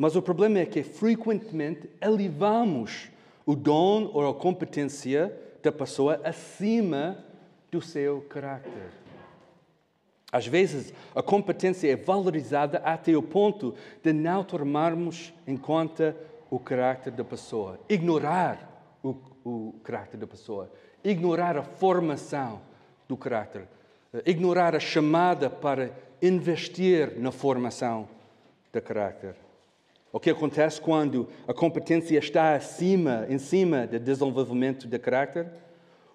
Mas 0.00 0.16
o 0.16 0.22
problema 0.22 0.60
é 0.60 0.64
que 0.64 0.82
frequentemente 0.82 1.90
elevamos 2.00 3.10
o 3.44 3.54
dom 3.54 4.10
ou 4.14 4.30
a 4.30 4.32
competência 4.32 5.30
da 5.62 5.70
pessoa 5.70 6.18
acima 6.24 7.22
do 7.70 7.82
seu 7.82 8.22
caráter. 8.22 8.92
Às 10.32 10.46
vezes, 10.46 10.94
a 11.14 11.22
competência 11.22 11.92
é 11.92 11.96
valorizada 11.96 12.78
até 12.78 13.14
o 13.14 13.22
ponto 13.22 13.74
de 14.02 14.10
não 14.10 14.42
tomarmos 14.42 15.34
em 15.46 15.54
conta 15.54 16.16
o 16.48 16.58
caráter 16.58 17.12
da 17.12 17.22
pessoa, 17.22 17.78
ignorar 17.86 18.96
o, 19.02 19.14
o 19.44 19.74
caráter 19.84 20.16
da 20.16 20.26
pessoa, 20.26 20.72
ignorar 21.04 21.58
a 21.58 21.62
formação 21.62 22.62
do 23.06 23.18
caráter, 23.18 23.68
ignorar 24.24 24.74
a 24.74 24.80
chamada 24.80 25.50
para 25.50 25.90
investir 26.22 27.18
na 27.18 27.30
formação 27.30 28.08
do 28.72 28.80
caráter. 28.80 29.36
O 30.12 30.18
que 30.18 30.30
acontece 30.30 30.80
quando 30.80 31.28
a 31.46 31.54
competência 31.54 32.18
está 32.18 32.54
acima, 32.56 33.26
em 33.28 33.38
cima 33.38 33.86
do 33.86 33.98
desenvolvimento 33.98 34.88
de 34.88 34.98
caráter? 34.98 35.48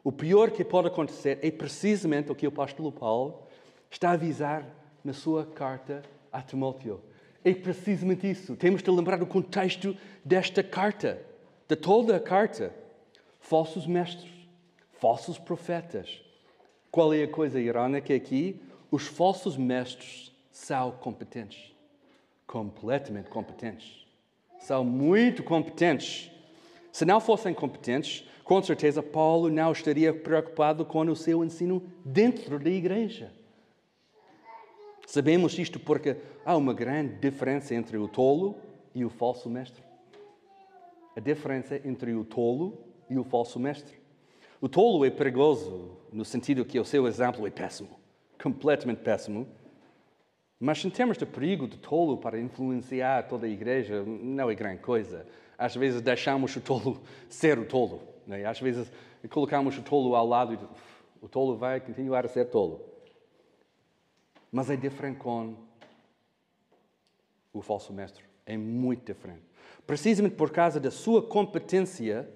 O 0.04 0.12
pior 0.12 0.52
que 0.52 0.66
pode 0.66 0.88
acontecer 0.88 1.40
é 1.42 1.50
precisamente 1.50 2.30
o 2.30 2.36
que 2.36 2.46
o 2.46 2.50
apóstolo 2.50 2.92
Paulo 2.92 3.44
está 3.90 4.10
a 4.10 4.14
avisar 4.14 4.68
na 5.02 5.14
sua 5.14 5.46
carta 5.46 6.04
a 6.30 6.42
Timóteo. 6.42 7.02
É 7.42 7.54
precisamente 7.54 8.30
isso. 8.30 8.58
Temos 8.58 8.84
de 8.84 8.92
lembrar 8.92 9.22
o 9.24 9.28
contexto 9.28 9.96
desta 10.26 10.62
carta, 10.62 11.22
de 11.66 11.76
toda 11.78 12.18
a 12.18 12.20
carta. 12.20 12.74
Falsos 13.40 13.88
mestres, 13.88 14.32
falsos 15.00 15.38
profetas. 15.38 16.22
Qual 16.92 17.14
é 17.14 17.24
a 17.24 17.28
coisa 17.30 17.62
irónica 17.62 18.14
aqui? 18.14 18.62
Os 18.92 19.08
falsos 19.08 19.56
mestres 19.56 20.34
são 20.52 20.92
competentes 20.92 21.75
completamente 22.48 23.30
competentes. 23.30 24.06
São 24.60 24.84
muito 24.84 25.44
competentes. 25.44 26.32
Se 26.92 27.06
não 27.06 27.20
fossem 27.20 27.54
competentes, 27.54 28.28
com 28.44 28.62
certeza 28.62 29.04
Paulo 29.04 29.50
não 29.50 29.72
estaria 29.72 30.14
preocupado 30.14 30.86
com 30.86 31.02
o 31.02 31.16
seu 31.16 31.44
ensino 31.44 31.84
dentro 32.04 32.60
da 32.60 32.70
igreja. 32.70 33.32
Sabemos 35.06 35.58
isto 35.58 35.80
porque 35.80 36.18
há 36.44 36.56
uma 36.56 36.74
grande 36.74 37.16
diferença 37.16 37.76
entre 37.76 37.98
o 37.98 38.08
tolo 38.08 38.56
e 38.94 39.06
o 39.06 39.10
falso 39.10 39.50
mestre. 39.50 39.84
A 41.16 41.20
diferença 41.20 41.80
entre 41.86 42.14
o 42.14 42.24
tolo 42.24 42.78
e 43.10 43.18
o 43.18 43.24
falso 43.24 43.60
mestre. 43.60 43.98
O 44.60 44.68
tolo 44.68 45.06
é 45.06 45.10
perigoso 45.10 45.92
no 46.12 46.26
sentido 46.26 46.66
que 46.66 46.80
o 46.80 46.86
seu 46.86 47.08
exemplo 47.08 47.46
é 47.46 47.52
péssimo, 47.52 48.00
completamente 48.42 49.00
péssimo, 49.00 49.48
mas 50.65 50.84
em 50.84 50.89
termos 50.89 51.15
de 51.15 51.28
perigo 51.28 51.67
de 51.67 51.78
tolo 51.78 52.17
para 52.17 52.41
influenciar 52.41 53.28
toda 53.28 53.45
a 53.45 53.49
igreja, 53.49 54.04
não 54.04 54.49
é 54.49 54.56
grande 54.56 54.82
coisa. 54.82 55.23
Às 55.56 55.75
vezes 55.75 56.01
deixamos 56.01 56.56
o 56.56 56.60
tolo 56.60 57.04
ser 57.30 57.60
o 57.60 57.65
tolo. 57.65 58.01
Né? 58.25 58.43
Às 58.45 58.60
vezes 58.60 58.91
colocamos 59.30 59.78
o 59.78 59.84
tolo 59.84 60.15
ao 60.15 60.25
lado 60.25 60.56
e 60.56 61.23
o 61.23 61.30
tolo 61.30 61.56
vai 61.56 61.80
continuar 61.80 62.25
a 62.25 62.28
ser 62.28 62.45
tolo. 62.45 62.82
Mas 64.51 64.67
é 64.71 64.75
diferente 64.75 65.19
com 65.19 65.54
o 67.54 67.62
falso 67.62 67.93
mestre. 67.93 68.23
É 68.43 68.58
muito 68.58 69.06
diferente. 69.06 69.43
Precisamente 69.86 70.34
por 70.34 70.49
causa 70.49 70.80
da 70.80 70.89
sua 70.89 71.21
competência 71.21 72.28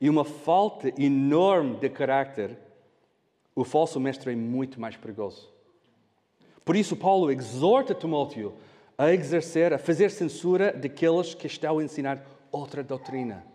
e 0.00 0.08
uma 0.08 0.24
falta 0.24 0.92
enorme 0.96 1.78
de 1.78 1.88
caráter, 1.88 2.56
o 3.56 3.64
falso 3.64 3.98
mestre 3.98 4.34
é 4.34 4.36
muito 4.36 4.80
mais 4.80 4.96
perigoso. 4.96 5.55
Por 6.66 6.74
isso, 6.74 6.96
Paulo 6.96 7.30
exorta 7.30 7.94
Timóteo 7.94 8.52
a 8.98 9.12
exercer, 9.12 9.72
a 9.72 9.78
fazer 9.78 10.10
censura 10.10 10.72
daqueles 10.72 11.32
que 11.32 11.46
estão 11.46 11.78
a 11.78 11.84
ensinar 11.84 12.26
outra 12.50 12.82
doutrina. 12.82 13.46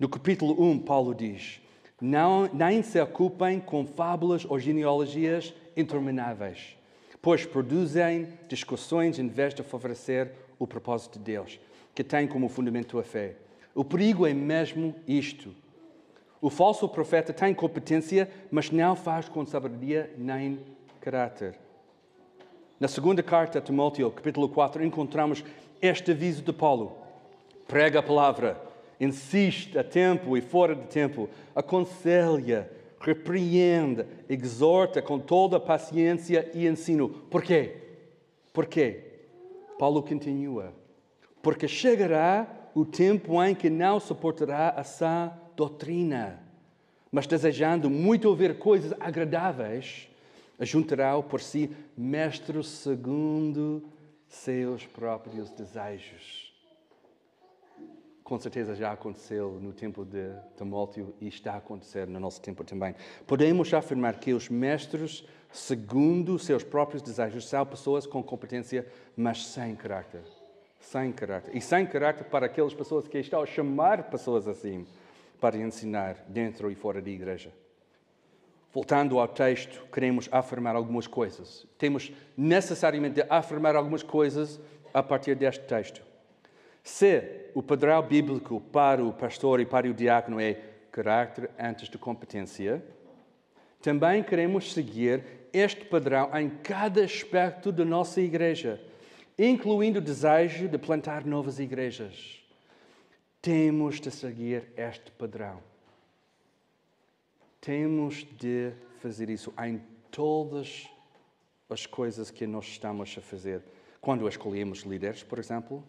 No 0.00 0.08
capítulo 0.08 0.56
1, 0.58 0.78
Paulo 0.78 1.14
diz: 1.14 1.60
não, 2.00 2.48
Nem 2.54 2.82
se 2.82 2.98
ocupem 2.98 3.60
com 3.60 3.84
fábulas 3.84 4.46
ou 4.48 4.58
genealogias 4.58 5.52
intermináveis, 5.76 6.78
pois 7.20 7.44
produzem 7.44 8.28
discussões 8.48 9.18
em 9.18 9.28
vez 9.28 9.52
de 9.52 9.62
favorecer 9.62 10.32
o 10.58 10.66
propósito 10.66 11.18
de 11.18 11.24
Deus, 11.26 11.60
que 11.94 12.02
tem 12.02 12.26
como 12.26 12.48
fundamento 12.48 12.98
a 12.98 13.02
fé. 13.02 13.36
O 13.74 13.84
perigo 13.84 14.26
é 14.26 14.32
mesmo 14.32 14.94
isto. 15.06 15.54
O 16.40 16.48
falso 16.48 16.88
profeta 16.88 17.34
tem 17.34 17.52
competência, 17.52 18.30
mas 18.50 18.70
não 18.70 18.96
faz 18.96 19.28
com 19.28 19.44
sabedoria 19.44 20.10
nem 20.16 20.58
caráter. 20.98 21.65
Na 22.78 22.88
segunda 22.88 23.22
carta 23.22 23.58
a 23.58 23.62
Timóteo, 23.62 24.10
capítulo 24.10 24.50
4, 24.50 24.84
encontramos 24.84 25.42
este 25.80 26.10
aviso 26.10 26.42
de 26.42 26.52
Paulo: 26.52 26.98
prega 27.66 28.00
a 28.00 28.02
palavra, 28.02 28.60
insiste 29.00 29.78
a 29.78 29.82
tempo 29.82 30.36
e 30.36 30.42
fora 30.42 30.74
de 30.74 30.86
tempo, 30.86 31.26
aconselha, 31.54 32.70
repreende, 33.00 34.04
exorta 34.28 35.00
com 35.00 35.18
toda 35.18 35.56
a 35.56 35.60
paciência 35.60 36.50
e 36.52 36.66
ensino. 36.66 37.08
Porquê? 37.08 37.76
Porquê? 38.52 39.04
Paulo 39.78 40.02
continua: 40.02 40.74
porque 41.40 41.66
chegará 41.66 42.46
o 42.74 42.84
tempo 42.84 43.42
em 43.42 43.54
que 43.54 43.70
não 43.70 43.98
suportará 43.98 44.68
a 44.76 44.84
sã 44.84 45.32
doutrina, 45.56 46.42
mas 47.10 47.26
desejando 47.26 47.88
muito 47.88 48.28
ouvir 48.28 48.58
coisas 48.58 48.92
agradáveis 49.00 50.10
ajuntará 50.58 51.20
por 51.22 51.40
si 51.40 51.70
mestres 51.96 52.66
segundo 52.66 53.82
seus 54.28 54.86
próprios 54.86 55.50
desejos. 55.50 56.46
Com 58.24 58.40
certeza 58.40 58.74
já 58.74 58.90
aconteceu 58.90 59.52
no 59.62 59.72
tempo 59.72 60.04
de 60.04 60.32
Timóteo 60.56 61.14
e 61.20 61.28
está 61.28 61.52
a 61.52 61.58
acontecer 61.58 62.08
no 62.08 62.18
nosso 62.18 62.40
tempo 62.40 62.64
também. 62.64 62.92
Podemos 63.24 63.72
afirmar 63.72 64.18
que 64.18 64.32
os 64.32 64.48
mestres, 64.48 65.24
segundo 65.52 66.36
seus 66.36 66.64
próprios 66.64 67.02
desejos, 67.02 67.48
são 67.48 67.64
pessoas 67.64 68.04
com 68.04 68.20
competência, 68.24 68.84
mas 69.16 69.46
sem 69.46 69.76
caráter. 69.76 70.24
Sem 70.80 71.12
caráter. 71.12 71.54
E 71.54 71.60
sem 71.60 71.86
caráter 71.86 72.24
para 72.24 72.46
aquelas 72.46 72.74
pessoas 72.74 73.06
que 73.06 73.16
estão 73.18 73.40
a 73.40 73.46
chamar 73.46 74.10
pessoas 74.10 74.48
assim 74.48 74.84
para 75.40 75.56
ensinar 75.56 76.24
dentro 76.28 76.68
e 76.68 76.74
fora 76.74 77.00
da 77.00 77.10
igreja. 77.10 77.52
Voltando 78.76 79.18
ao 79.18 79.26
texto, 79.26 79.86
queremos 79.90 80.28
afirmar 80.30 80.76
algumas 80.76 81.06
coisas. 81.06 81.66
Temos 81.78 82.12
necessariamente 82.36 83.22
de 83.22 83.26
afirmar 83.26 83.74
algumas 83.74 84.02
coisas 84.02 84.60
a 84.92 85.02
partir 85.02 85.34
deste 85.34 85.64
texto. 85.64 86.02
Se 86.84 87.48
o 87.54 87.62
padrão 87.62 88.02
bíblico 88.02 88.60
para 88.60 89.02
o 89.02 89.14
pastor 89.14 89.60
e 89.60 89.64
para 89.64 89.88
o 89.88 89.94
diácono 89.94 90.38
é 90.38 90.60
caráter 90.92 91.48
antes 91.58 91.88
de 91.88 91.96
competência, 91.96 92.84
também 93.80 94.22
queremos 94.22 94.70
seguir 94.74 95.24
este 95.54 95.86
padrão 95.86 96.28
em 96.36 96.50
cada 96.50 97.02
aspecto 97.02 97.72
da 97.72 97.82
nossa 97.82 98.20
igreja, 98.20 98.78
incluindo 99.38 100.00
o 100.00 100.02
desejo 100.02 100.68
de 100.68 100.76
plantar 100.76 101.24
novas 101.24 101.58
igrejas. 101.58 102.44
Temos 103.40 103.98
de 104.02 104.10
seguir 104.10 104.64
este 104.76 105.10
padrão. 105.12 105.62
Temos 107.66 108.24
de 108.38 108.70
fazer 109.00 109.28
isso 109.28 109.52
em 109.60 109.82
todas 110.08 110.88
as 111.68 111.84
coisas 111.84 112.30
que 112.30 112.46
nós 112.46 112.64
estamos 112.64 113.12
a 113.18 113.20
fazer. 113.20 113.60
Quando 114.00 114.28
escolhemos 114.28 114.82
líderes, 114.82 115.24
por 115.24 115.40
exemplo, 115.40 115.82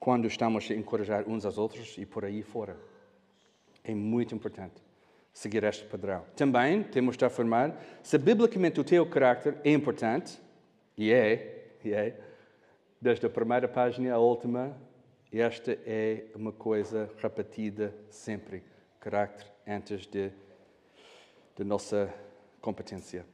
quando 0.00 0.26
estamos 0.26 0.68
a 0.68 0.74
encorajar 0.74 1.28
uns 1.28 1.44
aos 1.44 1.56
outros 1.56 1.96
e 1.98 2.04
por 2.04 2.24
aí 2.24 2.42
fora. 2.42 2.76
É 3.84 3.94
muito 3.94 4.34
importante 4.34 4.82
seguir 5.32 5.62
este 5.62 5.84
padrão. 5.84 6.24
Também 6.34 6.82
temos 6.82 7.16
de 7.16 7.24
afirmar 7.24 7.80
se 8.02 8.18
biblicamente 8.18 8.80
o 8.80 8.84
teu 8.84 9.06
caráter 9.06 9.56
é 9.62 9.70
importante, 9.70 10.36
e 10.98 11.12
é, 11.12 11.76
e 11.84 11.92
é, 11.92 12.20
desde 13.00 13.24
a 13.24 13.30
primeira 13.30 13.68
página 13.68 14.12
à 14.12 14.18
última, 14.18 14.76
esta 15.32 15.78
é 15.86 16.24
uma 16.34 16.50
coisa 16.50 17.08
repetida 17.22 17.94
sempre. 18.10 18.64
Caráter 18.98 19.46
antes 19.64 20.08
de 20.08 20.32
da 21.56 21.64
nossa 21.64 22.12
competência. 22.60 23.24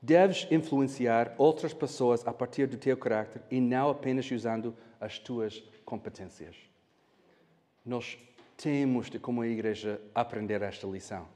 Deves 0.00 0.46
influenciar 0.50 1.34
outras 1.36 1.74
pessoas 1.74 2.26
a 2.26 2.32
partir 2.32 2.66
do 2.66 2.76
teu 2.76 2.96
caráter 2.96 3.42
e 3.50 3.60
não 3.60 3.90
apenas 3.90 4.30
usando 4.30 4.76
as 5.00 5.18
tuas 5.18 5.60
competências. 5.84 6.56
Nós 7.84 8.18
temos 8.56 9.10
de, 9.10 9.18
como 9.18 9.44
igreja, 9.44 10.00
aprender 10.14 10.62
esta 10.62 10.86
lição. 10.86 11.26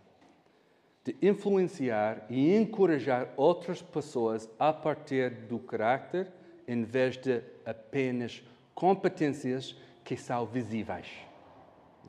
De 1.05 1.17
influenciar 1.21 2.25
e 2.31 2.55
encorajar 2.55 3.33
outras 3.37 3.83
pessoas 3.83 4.49
a 4.59 4.73
partir 4.73 5.31
do 5.31 5.59
caráter, 5.59 6.29
em 6.69 6.85
vez 6.85 7.17
de 7.17 7.43
apenas 7.67 8.43
competências 8.75 9.77
que 10.05 10.17
são 10.17 10.47
visíveis. 10.47 11.09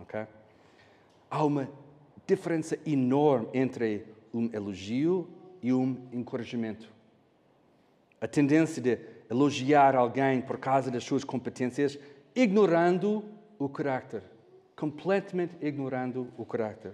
Okay? 0.02 0.28
Há 1.30 1.43
uma 1.43 1.67
diferença 2.26 2.78
enorme 2.86 3.48
entre 3.54 4.06
um 4.34 4.50
elogio 4.54 5.28
e 5.62 5.74
um 5.74 5.98
encorajamento. 6.12 6.90
A 8.20 8.28
tendência 8.28 8.82
de 8.82 8.98
elogiar 9.30 9.96
alguém 9.96 10.42
por 10.42 10.58
causa 10.58 10.90
das 10.90 11.04
suas 11.04 11.24
competências, 11.24 11.98
ignorando 12.36 13.24
o 13.60 13.68
caráter, 13.68 14.24
completamente 14.76 15.56
ignorando 15.62 16.28
o 16.38 16.46
caráter. 16.46 16.94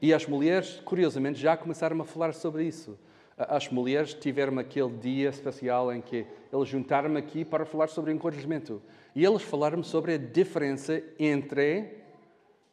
E 0.00 0.12
as 0.14 0.26
mulheres, 0.26 0.80
curiosamente, 0.84 1.38
já 1.38 1.56
começaram 1.56 2.00
a 2.00 2.04
falar 2.04 2.32
sobre 2.34 2.64
isso. 2.64 2.98
As 3.36 3.68
mulheres 3.68 4.14
tiveram 4.14 4.58
aquele 4.58 4.90
dia 4.90 5.28
especial 5.28 5.92
em 5.92 6.00
que 6.00 6.26
eles 6.52 6.68
juntaram 6.68 7.16
aqui 7.16 7.44
para 7.44 7.64
falar 7.64 7.88
sobre 7.88 8.12
encorajamento. 8.12 8.82
E 9.14 9.24
eles 9.24 9.42
falaram 9.42 9.82
sobre 9.82 10.14
a 10.14 10.18
diferença 10.18 11.02
entre 11.18 11.98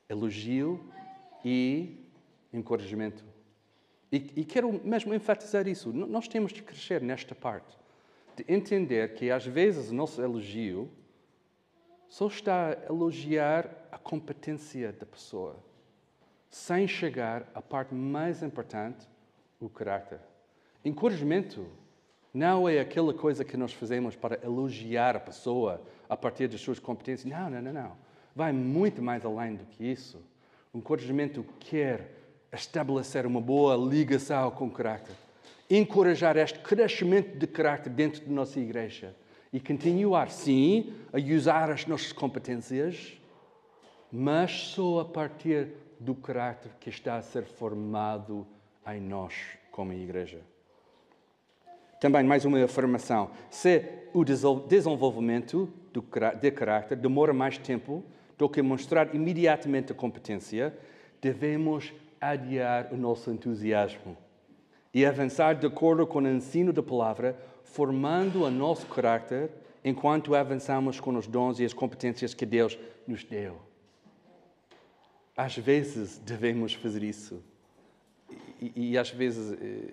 elogio 0.10 0.80
e 1.46 2.10
encorajamento. 2.52 3.24
E, 4.12 4.32
e 4.36 4.44
quero 4.44 4.82
mesmo 4.84 5.14
enfatizar 5.14 5.68
isso. 5.68 5.94
Nós 5.94 6.28
temos 6.28 6.52
de 6.52 6.64
crescer 6.64 7.02
nesta 7.02 7.36
parte, 7.36 7.78
de 8.36 8.44
entender 8.52 9.14
que 9.14 9.30
às 9.30 9.46
vezes 9.46 9.92
o 9.92 9.94
nosso 9.94 10.20
elogio 10.22 10.90
só 12.08 12.28
está 12.28 12.70
a 12.70 12.86
elogiar 12.92 13.70
a 13.92 13.98
competência 13.98 14.92
da 14.92 15.06
pessoa, 15.06 15.58
sem 16.50 16.88
chegar 16.88 17.50
à 17.54 17.62
parte 17.62 17.94
mais 17.94 18.42
importante, 18.42 19.08
o 19.60 19.70
caráter. 19.70 20.20
Encorajamento 20.84 21.68
não 22.34 22.68
é 22.68 22.80
aquela 22.80 23.14
coisa 23.14 23.46
que 23.46 23.58
nós 23.58 23.72
fazemos 23.72 24.16
para 24.16 24.44
elogiar 24.44 25.16
a 25.16 25.20
pessoa 25.20 25.82
a 26.10 26.18
partir 26.18 26.48
das 26.48 26.62
suas 26.62 26.80
competências. 26.80 27.32
Não, 27.32 27.50
não, 27.50 27.62
não, 27.62 27.74
não. 27.74 27.98
Vai 28.36 28.52
muito 28.52 29.02
mais 29.02 29.26
além 29.26 29.56
do 29.56 29.66
que 29.66 29.84
isso. 29.84 30.22
Encorajamento 30.76 31.46
quer 31.58 32.12
estabelecer 32.52 33.26
uma 33.26 33.40
boa 33.40 33.78
ligação 33.78 34.52
com 34.52 34.66
o 34.66 34.70
caráter, 34.70 35.16
encorajar 35.70 36.36
este 36.36 36.60
crescimento 36.60 37.38
de 37.38 37.48
caráter 37.48 37.90
dentro 37.90 38.26
da 38.26 38.32
nossa 38.34 38.60
igreja 38.60 39.16
e 39.54 39.60
continuar, 39.62 40.30
sim, 40.30 40.94
a 41.14 41.34
usar 41.34 41.72
as 41.72 41.86
nossas 41.86 42.12
competências, 42.12 43.18
mas 44.12 44.52
só 44.52 45.00
a 45.00 45.06
partir 45.06 45.70
do 45.98 46.14
caráter 46.14 46.74
que 46.78 46.90
está 46.90 47.16
a 47.16 47.22
ser 47.22 47.46
formado 47.46 48.46
em 48.86 49.00
nós 49.00 49.34
como 49.72 49.94
igreja. 49.94 50.42
Também 52.02 52.26
mais 52.26 52.44
uma 52.44 52.62
afirmação. 52.62 53.32
Se 53.50 53.82
o 54.14 54.26
desenvolvimento 54.26 55.72
de 56.42 56.52
caráter 56.52 56.98
demora 56.98 57.34
mais 57.34 57.58
tempo 57.58 58.04
do 58.38 58.50
que 58.50 58.62
mostrar 58.62 59.14
imediatamente 59.16 59.92
a 59.92 59.96
competência, 59.96 60.78
devemos 61.22 61.94
adiar 62.20 62.90
o 62.92 62.98
nosso 62.98 63.32
entusiasmo 63.32 64.18
e 64.94 65.06
avançar 65.06 65.56
de 65.56 65.68
acordo 65.68 66.08
com 66.08 66.20
o 66.20 66.28
ensino 66.28 66.72
da 66.72 66.82
palavra, 66.82 67.38
formando 67.64 68.44
o 68.44 68.52
nosso 68.52 68.86
caráter 68.88 69.50
enquanto 69.84 70.34
avançamos 70.34 71.00
com 71.00 71.16
os 71.16 71.28
dons 71.28 71.60
e 71.60 71.66
as 71.66 71.74
competências 71.74 72.34
que 72.34 72.46
Deus 72.46 72.78
nos 73.08 73.24
deu. 73.24 73.62
Às 75.36 75.58
vezes 75.58 76.18
devemos 76.18 76.74
fazer 76.74 77.04
isso 77.04 77.44
e, 78.62 78.92
e, 78.92 78.98
às 78.98 79.12
vezes 79.12 79.52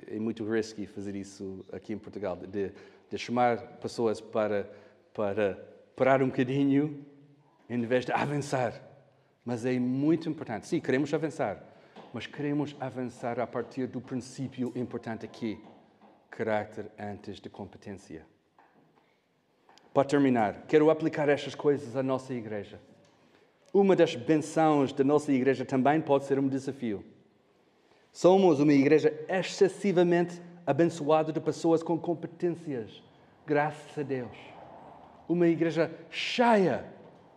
é, 0.09 0.17
é 0.17 0.19
muito 0.19 0.49
risky 0.49 0.87
fazer 0.87 1.17
isso 1.17 1.65
aqui 1.73 1.93
em 1.93 1.99
Portugal, 1.99 2.37
de, 2.37 2.71
de 3.11 3.19
chamar 3.19 3.59
pessoas 3.79 4.21
para, 4.21 4.71
para 5.13 5.59
parar 5.97 6.23
um 6.23 6.29
bocadinho 6.29 7.05
em 7.73 7.81
vez 7.87 8.05
de 8.05 8.13
avançar. 8.13 8.75
Mas 9.45 9.65
é 9.65 9.79
muito 9.79 10.29
importante. 10.29 10.67
Sim, 10.67 10.79
queremos 10.79 11.13
avançar, 11.15 11.65
mas 12.13 12.27
queremos 12.27 12.77
avançar 12.79 13.41
a 13.41 13.47
partir 13.47 13.87
do 13.87 14.01
princípio 14.01 14.73
importante 14.77 15.25
aqui: 15.25 15.59
caráter 16.31 16.91
antes 16.99 17.41
de 17.41 17.49
competência. 17.49 18.27
Para 19.93 20.05
terminar, 20.07 20.65
quero 20.69 20.91
aplicar 20.91 21.29
estas 21.29 21.55
coisas 21.55 21.97
à 21.97 22.03
nossa 22.03 22.35
igreja. 22.35 22.79
Uma 23.73 23.97
das 23.97 24.15
bençãos 24.15 24.93
da 24.93 25.03
nossa 25.03 25.33
igreja 25.33 25.65
também 25.65 26.01
pode 26.01 26.27
ser 26.27 26.39
um 26.39 26.49
desafio. 26.49 27.03
Somos 28.13 28.61
uma 28.61 28.73
igreja 28.73 29.13
excessivamente 29.29 30.41
abençoada 30.67 31.33
de 31.33 31.41
pessoas 31.41 31.83
com 31.83 31.99
competências, 31.99 33.03
graças 33.47 33.99
a 33.99 34.03
Deus. 34.03 34.37
Uma 35.27 35.49
igreja 35.49 35.91
cheia 36.11 36.92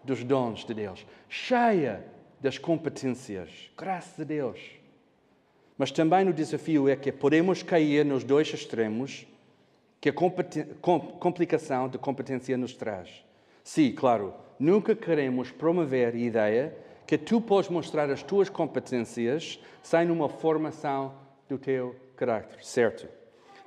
dos 0.05 0.23
dons 0.23 0.63
de 0.63 0.73
Deus, 0.73 1.05
cheia 1.27 2.05
das 2.39 2.57
competências, 2.57 3.71
graças 3.77 4.19
a 4.19 4.23
Deus. 4.23 4.59
Mas 5.77 5.91
também 5.91 6.27
o 6.29 6.33
desafio 6.33 6.87
é 6.87 6.95
que 6.95 7.11
podemos 7.11 7.61
cair 7.61 8.05
nos 8.05 8.23
dois 8.23 8.53
extremos 8.53 9.27
que 9.99 10.09
a 10.09 10.13
complicação 11.19 11.89
de 11.89 11.97
competência 11.97 12.55
nos 12.55 12.73
traz. 12.73 13.25
Sim, 13.63 13.91
claro, 13.91 14.33
nunca 14.59 14.95
queremos 14.95 15.51
promover 15.51 16.13
a 16.13 16.17
ideia 16.17 16.77
que 17.05 17.17
tu 17.17 17.41
podes 17.41 17.69
mostrar 17.69 18.09
as 18.09 18.23
tuas 18.23 18.49
competências 18.49 19.59
sem 19.81 20.09
uma 20.09 20.29
formação 20.29 21.13
do 21.49 21.57
teu 21.57 21.95
caráter, 22.15 22.63
certo? 22.63 23.07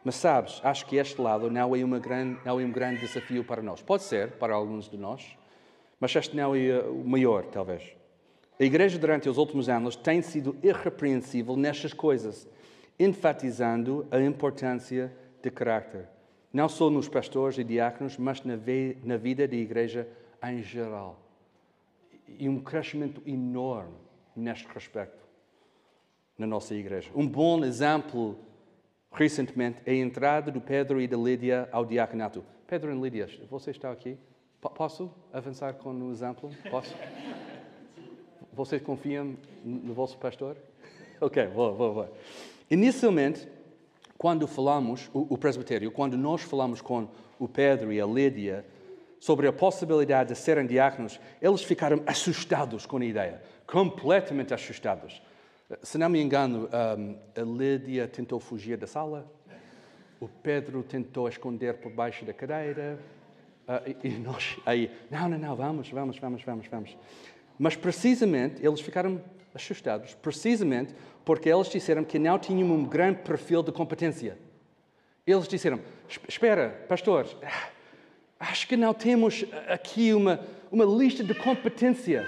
Mas 0.05 0.17
sabes, 0.17 0.61
acho 0.65 0.87
que 0.87 0.97
este 0.97 1.21
lado 1.21 1.51
não 1.51 1.75
é, 1.75 2.01
grande, 2.01 2.41
não 2.45 2.59
é 2.59 2.65
um 2.65 2.73
grande 2.73 3.01
desafio 3.01 3.45
para 3.45 3.61
nós. 3.61 3.83
Pode 3.83 4.05
ser 4.05 4.33
para 4.33 4.55
alguns 4.55 4.89
de 4.89 4.97
nós, 4.97 5.37
mas 6.01 6.15
este 6.15 6.37
não 6.37 6.55
é 6.55 6.81
o 6.81 7.05
maior, 7.05 7.45
talvez. 7.47 7.83
A 8.59 8.65
Igreja, 8.65 8.99
durante 8.99 9.29
os 9.29 9.39
últimos 9.39 9.69
anos, 9.69 9.97
tem 9.97 10.21
sido 10.21 10.57
irrepreensível 10.63 11.57
nestas 11.57 11.93
coisas, 11.93 12.49
enfatizando 12.99 14.07
a 14.11 14.21
importância 14.21 15.13
de 15.43 15.51
caráter, 15.51 16.09
não 16.53 16.69
só 16.69 16.91
nos 16.91 17.09
pastores 17.09 17.59
e 17.59 17.65
diáconos, 17.65 18.17
mas 18.17 18.43
na, 18.43 18.55
na 19.05 19.17
vida 19.17 19.47
da 19.47 19.57
Igreja 19.57 20.09
em 20.43 20.63
geral 20.63 21.29
e 22.39 22.49
um 22.49 22.61
crescimento 22.61 23.23
enorme 23.27 23.95
neste 24.37 24.67
respeito 24.73 25.27
na 26.37 26.47
nossa 26.47 26.75
igreja. 26.75 27.11
Um 27.15 27.27
bom 27.27 27.65
exemplo, 27.65 28.39
recentemente, 29.13 29.81
é 29.87 29.93
a 29.93 29.97
entrada 29.97 30.51
do 30.51 30.61
Pedro 30.61 31.01
e 31.01 31.09
da 31.09 31.17
Lídia 31.17 31.69
ao 31.73 31.85
diaconato. 31.85 32.45
Pedro 32.67 32.93
e 32.93 33.01
Lídia, 33.01 33.29
você 33.51 33.71
está 33.71 33.91
aqui? 33.91 34.17
P 34.61 34.69
posso 34.71 35.11
avançar 35.33 35.75
com 35.75 35.93
o 35.93 36.11
exemplo? 36.11 36.51
Posso? 36.69 36.95
Vocês 38.53 38.83
confiam 38.83 39.37
no 39.65 39.95
vosso 39.95 40.17
pastor? 40.19 40.57
Ok, 41.21 41.49
vou, 41.49 41.75
vou, 41.75 41.95
vou. 41.95 42.17
Inicialmente, 42.71 43.49
quando 44.17 44.47
falamos, 44.47 45.11
o, 45.13 45.35
o 45.35 45.37
presbitério, 45.37 45.91
quando 45.91 46.17
nós 46.17 46.43
falamos 46.43 46.81
com 46.81 47.09
o 47.41 47.49
Pedro 47.49 47.93
e 47.93 48.01
a 48.01 48.07
Lídia, 48.07 48.65
sobre 49.19 49.49
a 49.49 49.53
possibilidade 49.53 50.29
de 50.29 50.39
serem 50.39 50.65
diáconos, 50.65 51.19
eles 51.43 51.65
ficaram 51.65 52.01
assustados 52.07 52.87
com 52.87 52.99
a 52.99 53.05
ideia, 53.05 53.43
completamente 53.67 54.55
assustados. 54.55 55.21
Se 55.83 55.99
não 55.99 56.09
me 56.09 56.23
engano, 56.23 56.69
a 56.71 57.43
Lídia 57.43 58.07
tentou 58.07 58.39
fugir 58.39 58.77
da 58.77 58.87
sala, 58.87 59.29
o 60.21 60.29
Pedro 60.29 60.85
tentou 60.85 61.29
esconder 61.29 61.75
por 61.79 61.91
baixo 61.91 62.25
da 62.25 62.33
cadeira, 62.33 62.97
e 64.03 64.09
nós 64.11 64.57
aí, 64.65 64.91
não, 65.11 65.29
não, 65.29 65.39
não, 65.39 65.57
vamos, 65.57 65.89
vamos, 65.91 66.19
vamos, 66.19 66.43
vamos, 66.43 66.67
vamos. 66.67 66.97
Mas 67.59 67.77
precisamente 67.77 68.65
eles 68.65 68.81
ficaram 68.81 69.21
assustados, 69.55 70.15
precisamente 70.15 70.95
porque 71.25 71.49
eles 71.49 71.69
disseram 71.69 72.05
que 72.05 72.19
não 72.19 72.39
tinham 72.39 72.71
um 72.71 72.85
grande 72.85 73.21
perfil 73.21 73.63
de 73.63 73.73
competência. 73.73 74.39
Eles 75.27 75.47
disseram: 75.47 75.81
Espera, 76.29 76.85
pastor, 76.89 77.27
Acho 78.39 78.69
que 78.69 78.77
não 78.77 78.95
temos 78.95 79.45
aqui 79.67 80.15
uma, 80.15 80.41
uma 80.71 80.85
lista 80.85 81.25
de 81.25 81.35
competência 81.35 82.25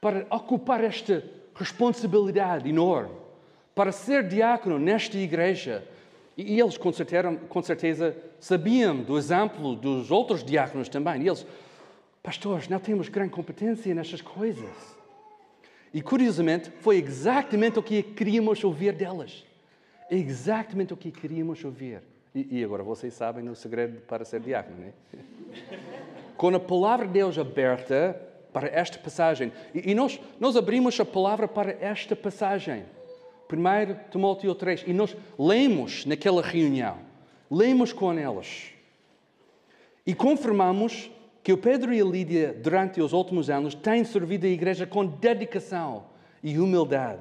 para 0.00 0.26
ocupar 0.28 0.84
esta 0.84 1.24
responsabilidade 1.54 2.68
enorme, 2.68 3.14
para 3.74 3.90
ser 3.90 4.28
diácono 4.28 4.78
nesta 4.78 5.16
igreja. 5.16 5.86
E 6.36 6.58
eles, 6.58 6.78
com 6.78 6.92
certeza, 6.92 7.36
com 7.48 7.62
certeza, 7.62 8.16
sabiam 8.40 8.96
do 8.96 9.18
exemplo 9.18 9.76
dos 9.76 10.10
outros 10.10 10.42
diáconos 10.42 10.88
também. 10.88 11.22
E 11.22 11.28
eles, 11.28 11.46
pastores, 12.22 12.68
não 12.68 12.78
temos 12.78 13.08
grande 13.08 13.30
competência 13.30 13.94
nestas 13.94 14.20
coisas. 14.20 14.70
E 15.92 16.00
curiosamente, 16.00 16.70
foi 16.80 16.98
exatamente 16.98 17.78
o 17.78 17.82
que 17.82 18.02
queríamos 18.02 18.64
ouvir 18.64 18.94
delas. 18.94 19.44
Exatamente 20.10 20.94
o 20.94 20.96
que 20.96 21.10
queríamos 21.10 21.62
ouvir. 21.64 22.02
E, 22.34 22.60
e 22.60 22.64
agora 22.64 22.82
vocês 22.82 23.12
sabem 23.12 23.48
o 23.48 23.54
segredo 23.54 24.00
para 24.02 24.24
ser 24.24 24.40
diácono, 24.40 24.78
não 24.80 24.86
é? 24.86 24.92
Com 26.36 26.48
a 26.54 26.60
palavra 26.60 27.06
de 27.06 27.12
Deus 27.12 27.38
aberta 27.38 28.18
para 28.52 28.68
esta 28.68 28.98
passagem, 28.98 29.52
e, 29.74 29.92
e 29.92 29.94
nós, 29.94 30.20
nós 30.38 30.56
abrimos 30.56 30.98
a 31.00 31.04
palavra 31.04 31.48
para 31.48 31.72
esta 31.80 32.14
passagem, 32.14 32.84
1 33.52 34.10
Timóteo 34.10 34.54
3, 34.54 34.84
e 34.86 34.92
nós 34.92 35.16
lemos 35.38 36.06
naquela 36.06 36.42
reunião, 36.42 36.98
lemos 37.50 37.92
com 37.92 38.12
elas, 38.12 38.70
e 40.06 40.14
confirmamos 40.14 41.10
que 41.42 41.52
o 41.52 41.58
Pedro 41.58 41.92
e 41.92 42.00
a 42.00 42.04
Lídia, 42.04 42.52
durante 42.52 43.00
os 43.00 43.12
últimos 43.12 43.50
anos, 43.50 43.74
têm 43.74 44.04
servido 44.04 44.46
a 44.46 44.48
igreja 44.48 44.86
com 44.86 45.04
dedicação 45.04 46.04
e 46.42 46.58
humildade, 46.58 47.20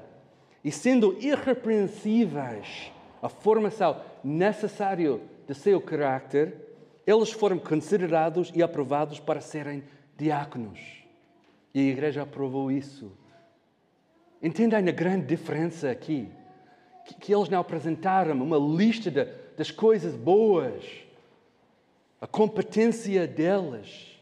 e 0.63 0.72
sendo 0.72 1.17
irrepreensíveis 1.20 2.91
a 3.22 3.30
formação 3.30 4.02
necessária 4.23 5.19
de 5.48 5.54
seu 5.54 5.82
caráter, 5.82 6.56
eles 7.06 7.32
foram 7.32 7.58
considerados 7.58 8.52
e 8.56 8.62
aprovados 8.62 9.19
para 9.19 9.42
serem 9.42 9.84
diáconos. 10.17 10.79
E 11.73 11.79
a 11.79 11.92
igreja 11.92 12.23
aprovou 12.23 12.71
isso. 12.71 13.12
Entendem 14.42 14.79
a 14.79 14.92
grande 14.92 15.27
diferença 15.27 15.89
aqui? 15.92 16.27
Que, 17.06 17.13
que 17.15 17.33
eles 17.35 17.50
não 17.50 17.60
apresentaram 17.60 18.33
uma 18.42 18.58
lista 18.58 19.12
de, 19.12 19.25
das 19.56 19.69
coisas 19.69 20.15
boas, 20.15 20.83
a 22.19 22.27
competência 22.27 23.27
deles. 23.27 24.19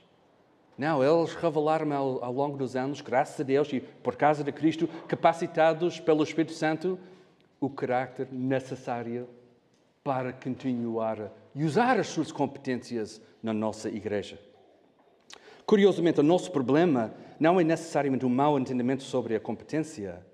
Não, 0.77 1.03
eles 1.03 1.33
revelaram 1.35 1.91
ao, 1.93 2.23
ao 2.23 2.33
longo 2.33 2.57
dos 2.57 2.75
anos, 2.75 3.01
graças 3.01 3.39
a 3.39 3.43
Deus 3.43 3.71
e 3.71 3.79
por 3.79 4.15
causa 4.15 4.43
de 4.43 4.51
Cristo, 4.51 4.87
capacitados 5.07 5.99
pelo 5.99 6.23
Espírito 6.23 6.53
Santo, 6.53 6.97
o 7.59 7.69
caráter 7.69 8.27
necessário 8.31 9.27
para 10.03 10.31
continuar 10.31 11.21
a 11.21 11.29
usar 11.55 11.99
as 11.99 12.07
suas 12.07 12.31
competências 12.31 13.21
na 13.43 13.53
nossa 13.53 13.89
igreja. 13.89 14.39
Curiosamente, 15.65 16.19
o 16.19 16.23
nosso 16.23 16.51
problema 16.51 17.13
não 17.39 17.59
é 17.59 17.63
necessariamente 17.63 18.25
um 18.25 18.29
mau 18.29 18.59
entendimento 18.59 19.03
sobre 19.03 19.35
a 19.35 19.39
competência, 19.39 20.25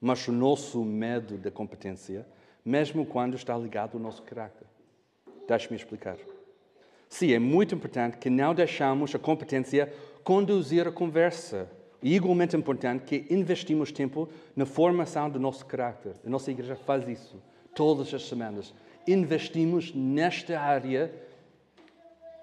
mas 0.00 0.26
o 0.26 0.32
nosso 0.32 0.84
medo 0.84 1.36
da 1.36 1.50
competência, 1.50 2.26
mesmo 2.64 3.06
quando 3.06 3.36
está 3.36 3.56
ligado 3.56 3.96
ao 3.96 4.02
nosso 4.02 4.22
caráter. 4.22 4.66
Deixe-me 5.46 5.76
explicar. 5.76 6.16
Sim, 7.08 7.32
é 7.32 7.38
muito 7.38 7.74
importante 7.74 8.18
que 8.18 8.28
não 8.28 8.54
deixamos 8.54 9.14
a 9.14 9.18
competência 9.18 9.92
conduzir 10.22 10.86
a 10.86 10.92
conversa. 10.92 11.70
E 12.02 12.14
igualmente 12.14 12.54
importante 12.54 13.04
que 13.04 13.32
investimos 13.32 13.90
tempo 13.90 14.28
na 14.54 14.66
formação 14.66 15.30
do 15.30 15.40
nosso 15.40 15.64
caráter. 15.64 16.14
A 16.24 16.28
nossa 16.28 16.50
igreja 16.50 16.76
faz 16.76 17.08
isso 17.08 17.42
todas 17.74 18.12
as 18.12 18.28
semanas. 18.28 18.74
Investimos 19.06 19.92
nesta 19.94 20.60
área 20.60 21.10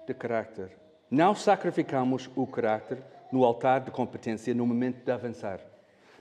de 0.06 0.14
caráter. 0.14 0.72
Não 1.10 1.34
sacrificamos 1.34 2.28
o 2.34 2.46
caráter 2.46 2.98
no 3.32 3.44
altar 3.44 3.80
de 3.80 3.90
competência 3.90 4.54
no 4.54 4.66
momento 4.66 5.04
de 5.04 5.12
avançar. 5.12 5.60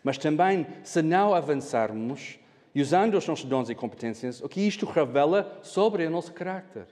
Mas 0.04 0.18
também, 0.18 0.68
se 0.84 1.02
não 1.02 1.34
avançarmos, 1.34 2.40
usando 2.76 3.18
os 3.18 3.28
nossos 3.28 3.46
dons 3.46 3.70
e 3.70 3.76
competências, 3.76 4.42
o 4.42 4.50
que 4.50 4.62
isto 4.62 4.86
revela 4.86 5.60
sobre 5.62 6.06
o 6.06 6.10
nosso 6.10 6.34
caráter. 6.34 6.88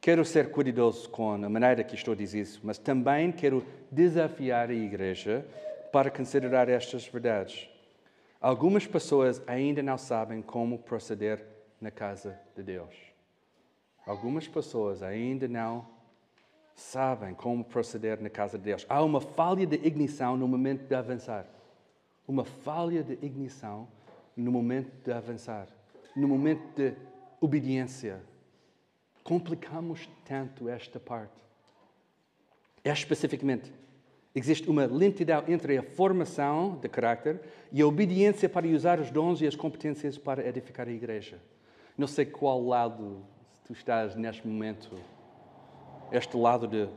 Quero 0.00 0.24
ser 0.24 0.50
cuidadoso 0.50 1.08
com 1.08 1.32
a 1.32 1.48
maneira 1.48 1.82
que 1.82 1.94
estou 1.94 2.12
a 2.12 2.16
dizer 2.16 2.40
isso, 2.40 2.60
mas 2.62 2.78
também 2.78 3.32
quero 3.32 3.64
desafiar 3.90 4.70
a 4.70 4.74
igreja 4.74 5.46
para 5.90 6.10
considerar 6.10 6.68
estas 6.68 7.06
verdades. 7.06 7.68
Algumas 8.40 8.86
pessoas 8.86 9.42
ainda 9.46 9.82
não 9.82 9.96
sabem 9.96 10.42
como 10.42 10.78
proceder 10.78 11.42
na 11.80 11.90
casa 11.90 12.38
de 12.54 12.62
Deus. 12.62 12.94
Algumas 14.06 14.46
pessoas 14.46 15.02
ainda 15.02 15.48
não 15.48 15.86
sabem 16.74 17.34
como 17.34 17.64
proceder 17.64 18.20
na 18.20 18.28
casa 18.28 18.58
de 18.58 18.64
Deus. 18.64 18.84
Há 18.88 19.02
uma 19.02 19.20
falha 19.20 19.66
de 19.66 19.76
ignição 19.76 20.36
no 20.36 20.48
momento 20.48 20.86
de 20.86 20.94
avançar. 20.94 21.46
Uma 22.26 22.44
falha 22.44 23.02
de 23.02 23.12
ignição 23.24 23.86
no 24.36 24.50
momento 24.50 24.90
de 25.04 25.12
avançar. 25.12 25.68
No 26.16 26.26
momento 26.26 26.62
de 26.74 26.94
obediência. 27.40 28.20
Complicamos 29.22 30.08
tanto 30.24 30.68
esta 30.68 30.98
parte. 30.98 31.42
É 32.82 32.90
especificamente, 32.90 33.72
existe 34.34 34.68
uma 34.68 34.84
lentidão 34.84 35.42
entre 35.48 35.78
a 35.78 35.82
formação 35.82 36.76
de 36.76 36.88
caráter 36.88 37.40
e 37.72 37.80
a 37.80 37.86
obediência 37.86 38.48
para 38.48 38.66
usar 38.66 39.00
os 39.00 39.10
dons 39.10 39.40
e 39.40 39.46
as 39.46 39.56
competências 39.56 40.18
para 40.18 40.46
edificar 40.46 40.86
a 40.86 40.92
igreja. 40.92 41.40
Não 41.96 42.06
sei 42.06 42.26
qual 42.26 42.62
lado 42.62 43.24
tu 43.64 43.72
estás 43.72 44.14
neste 44.14 44.46
momento 44.46 44.90
este 46.12 46.36
lado 46.36 46.66
de 46.66 46.88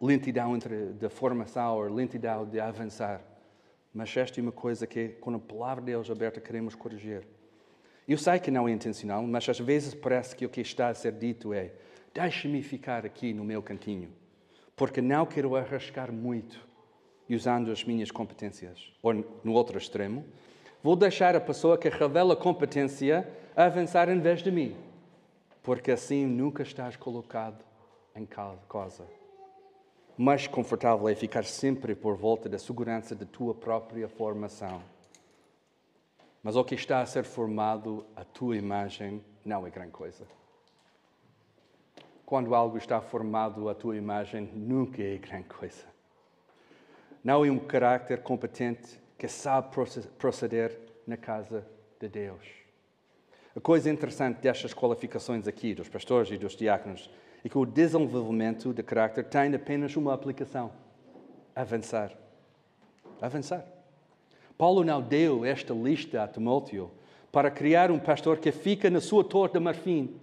lentidão 0.00 0.54
entre 0.54 0.86
da 0.92 1.10
formação 1.10 1.76
ou 1.76 1.92
lentidão 1.92 2.46
de 2.46 2.58
avançar. 2.58 3.20
Mas 3.92 4.16
esta 4.16 4.40
é 4.40 4.42
uma 4.42 4.52
coisa 4.52 4.86
que, 4.86 5.08
com 5.08 5.34
a 5.34 5.38
palavra 5.38 5.82
de 5.82 5.92
Deus 5.92 6.10
aberta, 6.10 6.40
queremos 6.40 6.74
corrigir. 6.74 7.26
Eu 8.08 8.16
sei 8.16 8.38
que 8.38 8.50
não 8.50 8.66
é 8.66 8.72
intencional, 8.72 9.22
mas 9.22 9.48
às 9.48 9.60
vezes 9.60 9.94
parece 9.94 10.34
que 10.34 10.46
o 10.46 10.48
que 10.48 10.60
está 10.60 10.88
a 10.88 10.94
ser 10.94 11.12
dito 11.12 11.52
é: 11.52 11.72
deixe-me 12.14 12.62
ficar 12.62 13.04
aqui 13.04 13.32
no 13.34 13.44
meu 13.44 13.62
cantinho, 13.62 14.10
porque 14.74 15.00
não 15.00 15.26
quero 15.26 15.54
arriscar 15.54 16.12
muito 16.12 16.68
usando 17.28 17.70
as 17.70 17.84
minhas 17.84 18.10
competências. 18.10 18.92
Ou, 19.02 19.14
no 19.44 19.52
outro 19.52 19.78
extremo, 19.78 20.24
vou 20.82 20.96
deixar 20.96 21.36
a 21.36 21.40
pessoa 21.40 21.78
que 21.78 21.88
revela 21.88 22.34
competência 22.34 23.28
avançar 23.54 24.08
em 24.08 24.18
vez 24.18 24.42
de 24.42 24.50
mim, 24.50 24.74
porque 25.62 25.92
assim 25.92 26.26
nunca 26.26 26.62
estás 26.62 26.96
colocado 26.96 27.69
em 28.14 28.26
casa. 28.26 29.06
Mais 30.16 30.46
confortável 30.46 31.08
é 31.08 31.14
ficar 31.14 31.44
sempre 31.44 31.94
por 31.94 32.16
volta 32.16 32.48
da 32.48 32.58
segurança 32.58 33.14
da 33.14 33.24
tua 33.24 33.54
própria 33.54 34.08
formação. 34.08 34.82
Mas 36.42 36.56
o 36.56 36.64
que 36.64 36.74
está 36.74 37.00
a 37.00 37.06
ser 37.06 37.24
formado, 37.24 38.04
a 38.16 38.24
tua 38.24 38.56
imagem, 38.56 39.24
não 39.44 39.66
é 39.66 39.70
grande 39.70 39.92
coisa. 39.92 40.26
Quando 42.24 42.54
algo 42.54 42.78
está 42.78 43.00
formado 43.00 43.68
à 43.68 43.74
tua 43.74 43.96
imagem, 43.96 44.50
nunca 44.54 45.02
é 45.02 45.16
grande 45.18 45.48
coisa. 45.48 45.84
Não 47.22 47.44
é 47.44 47.50
um 47.50 47.58
caráter 47.58 48.22
competente 48.22 49.00
que 49.18 49.28
sabe 49.28 49.68
proceder 50.18 50.78
na 51.06 51.16
casa 51.16 51.66
de 51.98 52.08
Deus. 52.08 52.46
A 53.54 53.60
coisa 53.60 53.90
interessante 53.90 54.40
destas 54.40 54.72
qualificações 54.72 55.46
aqui, 55.46 55.74
dos 55.74 55.88
pastores 55.88 56.30
e 56.30 56.38
dos 56.38 56.56
diáconos, 56.56 57.10
e 57.44 57.48
que 57.48 57.58
o 57.58 57.66
desenvolvimento 57.66 58.72
de 58.72 58.82
caráter 58.82 59.24
tem 59.24 59.54
apenas 59.54 59.96
uma 59.96 60.12
aplicação: 60.12 60.70
avançar. 61.54 62.12
Avançar. 63.20 63.64
Paulo 64.56 64.84
não 64.84 65.00
deu 65.00 65.44
esta 65.44 65.72
lista 65.72 66.22
a 66.22 66.28
Timóteo 66.28 66.90
para 67.32 67.50
criar 67.50 67.90
um 67.90 67.98
pastor 67.98 68.38
que 68.38 68.52
fica 68.52 68.90
na 68.90 69.00
sua 69.00 69.24
torre 69.24 69.52
de 69.52 69.60
marfim, 69.60 70.16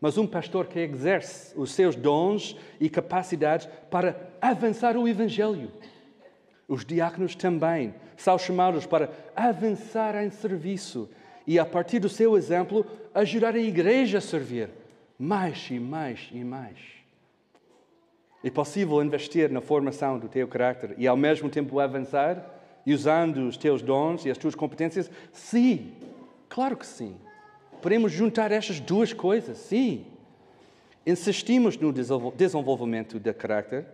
mas 0.00 0.18
um 0.18 0.26
pastor 0.26 0.66
que 0.66 0.78
exerce 0.80 1.58
os 1.58 1.72
seus 1.72 1.94
dons 1.94 2.56
e 2.78 2.90
capacidades 2.90 3.68
para 3.90 4.30
avançar 4.40 4.96
o 4.96 5.08
Evangelho. 5.08 5.70
Os 6.66 6.84
diáconos 6.84 7.34
também 7.34 7.94
são 8.16 8.38
chamados 8.38 8.86
para 8.86 9.10
avançar 9.34 10.22
em 10.22 10.30
serviço 10.30 11.08
e, 11.46 11.58
a 11.58 11.64
partir 11.64 11.98
do 11.98 12.08
seu 12.08 12.36
exemplo, 12.36 12.86
ajudar 13.14 13.54
a 13.54 13.58
igreja 13.58 14.18
a 14.18 14.20
servir 14.20 14.70
mais 15.20 15.68
e 15.70 15.78
mais 15.78 16.30
e 16.32 16.42
mais. 16.42 16.78
É 18.42 18.48
possível 18.50 19.02
investir 19.02 19.50
na 19.50 19.60
formação 19.60 20.18
do 20.18 20.30
teu 20.30 20.48
caráter 20.48 20.94
e 20.96 21.06
ao 21.06 21.16
mesmo 21.16 21.50
tempo 21.50 21.78
avançar 21.78 22.58
usando 22.86 23.46
os 23.46 23.58
teus 23.58 23.82
dons 23.82 24.24
e 24.24 24.30
as 24.30 24.38
tuas 24.38 24.54
competências? 24.54 25.10
Sim, 25.30 25.92
claro 26.48 26.74
que 26.74 26.86
sim. 26.86 27.16
Podemos 27.82 28.10
juntar 28.10 28.50
estas 28.50 28.80
duas 28.80 29.12
coisas, 29.12 29.58
sim. 29.58 30.06
Insistimos 31.06 31.76
no 31.76 31.92
desenvolvimento 32.34 33.18
do 33.18 33.34
caráter, 33.34 33.86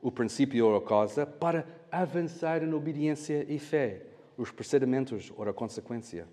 o 0.00 0.12
princípio 0.12 0.64
ou 0.64 0.76
a 0.76 0.82
causa, 0.82 1.26
para 1.26 1.66
avançar 1.90 2.62
em 2.62 2.72
obediência 2.72 3.44
e 3.48 3.58
fé, 3.58 4.02
os 4.36 4.52
procedimentos 4.52 5.32
ou 5.36 5.48
a 5.48 5.52
consequência. 5.52 6.24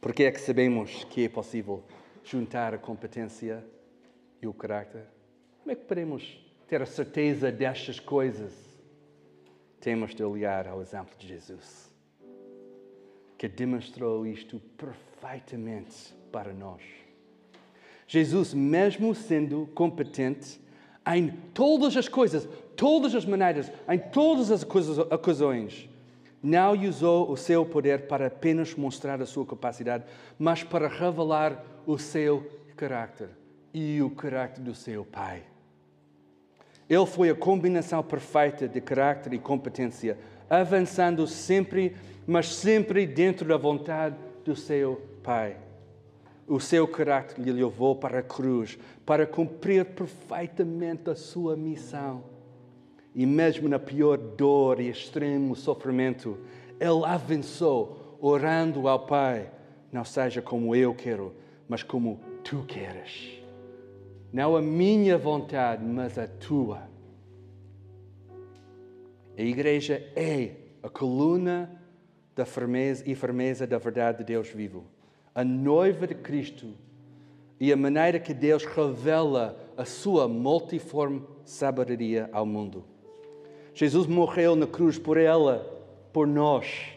Porque 0.00 0.22
é 0.22 0.30
que 0.30 0.40
sabemos 0.40 1.02
que 1.10 1.24
é 1.24 1.28
possível 1.28 1.82
juntar 2.24 2.74
a 2.74 2.78
competência 2.78 3.64
e 4.40 4.46
o 4.46 4.54
caráter? 4.54 5.04
Como 5.60 5.70
é 5.70 5.74
que 5.74 5.84
podemos 5.84 6.38
ter 6.66 6.82
a 6.82 6.86
certeza 6.86 7.52
destas 7.52 8.00
coisas? 8.00 8.52
Temos 9.80 10.14
de 10.14 10.24
olhar 10.24 10.66
ao 10.66 10.80
exemplo 10.80 11.14
de 11.18 11.28
Jesus, 11.28 11.92
que 13.36 13.46
demonstrou 13.46 14.26
isto 14.26 14.58
perfeitamente 14.76 16.14
para 16.32 16.52
nós. 16.52 16.82
Jesus, 18.06 18.54
mesmo 18.54 19.14
sendo 19.14 19.66
competente 19.74 20.60
em 21.06 21.28
todas 21.52 21.96
as 21.96 22.08
coisas, 22.08 22.48
todas 22.76 23.14
as 23.14 23.24
maneiras, 23.24 23.70
em 23.88 23.98
todas 23.98 24.50
as 24.50 24.62
ocasiões, 24.64 25.88
não 26.44 26.74
usou 26.74 27.30
o 27.30 27.38
seu 27.38 27.64
poder 27.64 28.06
para 28.06 28.26
apenas 28.26 28.74
mostrar 28.74 29.22
a 29.22 29.24
sua 29.24 29.46
capacidade, 29.46 30.04
mas 30.38 30.62
para 30.62 30.88
revelar 30.88 31.64
o 31.86 31.96
seu 31.96 32.46
caráter 32.76 33.30
e 33.72 34.02
o 34.02 34.10
caráter 34.10 34.60
do 34.60 34.74
seu 34.74 35.06
pai. 35.06 35.42
Ele 36.86 37.06
foi 37.06 37.30
a 37.30 37.34
combinação 37.34 38.02
perfeita 38.02 38.68
de 38.68 38.78
caráter 38.78 39.32
e 39.32 39.38
competência, 39.38 40.18
avançando 40.50 41.26
sempre, 41.26 41.96
mas 42.26 42.54
sempre 42.54 43.06
dentro 43.06 43.48
da 43.48 43.56
vontade 43.56 44.14
do 44.44 44.54
seu 44.54 45.00
pai. 45.22 45.56
O 46.46 46.60
seu 46.60 46.86
caráter 46.86 47.40
lhe 47.40 47.52
levou 47.52 47.96
para 47.96 48.18
a 48.18 48.22
cruz 48.22 48.78
para 49.06 49.26
cumprir 49.26 49.86
perfeitamente 49.86 51.08
a 51.08 51.14
sua 51.14 51.56
missão. 51.56 52.33
E 53.14 53.24
mesmo 53.24 53.68
na 53.68 53.78
pior 53.78 54.18
dor 54.18 54.80
e 54.80 54.88
extremo 54.88 55.54
sofrimento, 55.54 56.36
ele 56.80 57.04
avançou, 57.04 58.18
orando 58.20 58.88
ao 58.88 59.06
Pai: 59.06 59.50
Não 59.92 60.04
seja 60.04 60.42
como 60.42 60.74
eu 60.74 60.94
quero, 60.94 61.32
mas 61.68 61.82
como 61.82 62.20
tu 62.42 62.64
queres. 62.66 63.40
Não 64.32 64.56
a 64.56 64.60
minha 64.60 65.16
vontade, 65.16 65.84
mas 65.84 66.18
a 66.18 66.26
tua. 66.26 66.88
A 69.38 69.42
igreja 69.42 70.02
é 70.16 70.56
a 70.82 70.88
coluna 70.88 71.80
da 72.34 72.44
firmeza 72.44 73.04
e 73.06 73.14
firmeza 73.14 73.66
da 73.66 73.78
verdade 73.78 74.18
de 74.18 74.24
Deus 74.24 74.48
vivo. 74.48 74.84
A 75.32 75.44
noiva 75.44 76.06
de 76.06 76.14
Cristo 76.14 76.68
e 77.60 77.72
a 77.72 77.76
maneira 77.76 78.18
que 78.18 78.34
Deus 78.34 78.64
revela 78.64 79.56
a 79.76 79.84
sua 79.84 80.26
multiforme 80.26 81.22
sabedoria 81.44 82.28
ao 82.32 82.44
mundo. 82.44 82.84
Jesus 83.74 84.06
morreu 84.06 84.54
na 84.54 84.66
cruz 84.66 84.98
por 84.98 85.16
ela, 85.16 85.66
por 86.12 86.26
nós, 86.26 86.92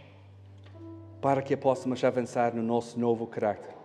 para 1.20 1.42
que 1.42 1.58
possamos 1.58 2.04
avançar 2.04 2.54
no 2.54 2.62
nosso 2.62 3.00
novo 3.00 3.26
caráter 3.26 3.78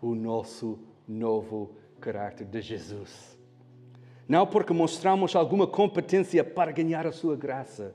o 0.00 0.14
nosso 0.14 0.78
novo 1.06 1.70
caráter 2.00 2.46
de 2.46 2.60
Jesus. 2.60 3.38
não 4.26 4.46
porque 4.46 4.72
mostramos 4.72 5.34
alguma 5.34 5.66
competência 5.66 6.44
para 6.44 6.70
ganhar 6.70 7.06
a 7.06 7.12
sua 7.12 7.36
graça, 7.36 7.92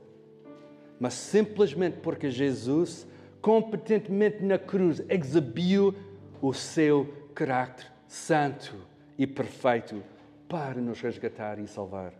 mas 1.00 1.14
simplesmente 1.14 1.98
porque 2.00 2.30
Jesus, 2.30 3.06
competentemente 3.40 4.44
na 4.44 4.58
cruz, 4.58 5.02
exibiu 5.08 5.94
o 6.40 6.52
seu 6.52 7.12
caráter 7.34 7.90
santo 8.06 8.76
e 9.18 9.26
perfeito 9.26 10.02
para 10.46 10.80
nos 10.80 11.00
resgatar 11.00 11.58
e 11.58 11.66
salvar. 11.66 12.12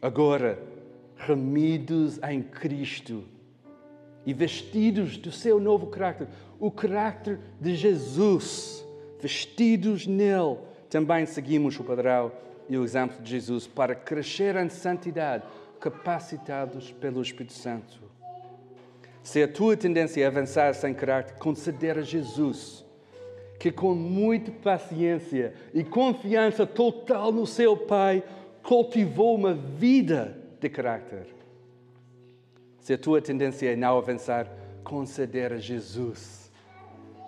Agora, 0.00 0.58
remidos 1.18 2.18
em 2.22 2.42
Cristo 2.42 3.24
e 4.24 4.32
vestidos 4.32 5.16
do 5.16 5.32
seu 5.32 5.58
novo 5.58 5.88
caráter, 5.88 6.28
o 6.60 6.70
caráter 6.70 7.40
de 7.60 7.74
Jesus, 7.74 8.84
vestidos 9.20 10.06
nele, 10.06 10.58
também 10.88 11.26
seguimos 11.26 11.78
o 11.78 11.84
padrão 11.84 12.32
e 12.68 12.76
o 12.76 12.84
exemplo 12.84 13.20
de 13.22 13.30
Jesus 13.30 13.66
para 13.66 13.94
crescer 13.94 14.56
em 14.56 14.68
santidade, 14.68 15.44
capacitados 15.80 16.92
pelo 16.92 17.22
Espírito 17.22 17.52
Santo. 17.52 18.00
Se 19.22 19.42
a 19.42 19.48
tua 19.48 19.76
tendência 19.76 20.22
é 20.22 20.26
avançar 20.26 20.74
sem 20.74 20.94
caráter, 20.94 21.36
considera 21.38 22.02
Jesus, 22.02 22.84
que 23.58 23.70
com 23.70 23.94
muita 23.94 24.50
paciência 24.50 25.52
e 25.74 25.82
confiança 25.82 26.66
total 26.66 27.32
no 27.32 27.46
seu 27.46 27.76
Pai, 27.76 28.22
cultivou 28.62 29.34
uma 29.34 29.54
vida 29.54 30.37
de 30.60 30.68
caráter. 30.68 31.26
Se 32.80 32.92
a 32.94 32.98
tua 32.98 33.20
tendência 33.20 33.72
é 33.72 33.76
não 33.76 33.98
avançar, 33.98 34.50
considera 34.82 35.58
Jesus, 35.58 36.50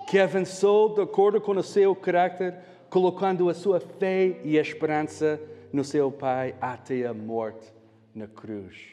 que 0.08 0.18
avançou 0.18 0.94
de 0.94 1.02
acordo 1.02 1.40
com 1.40 1.52
o 1.52 1.62
seu 1.62 1.94
caráter, 1.94 2.56
colocando 2.88 3.48
a 3.48 3.54
sua 3.54 3.78
fé 3.78 4.40
e 4.42 4.56
esperança 4.56 5.40
no 5.72 5.84
seu 5.84 6.10
Pai 6.10 6.54
até 6.60 7.06
a 7.06 7.14
morte 7.14 7.72
na 8.14 8.26
cruz. 8.26 8.88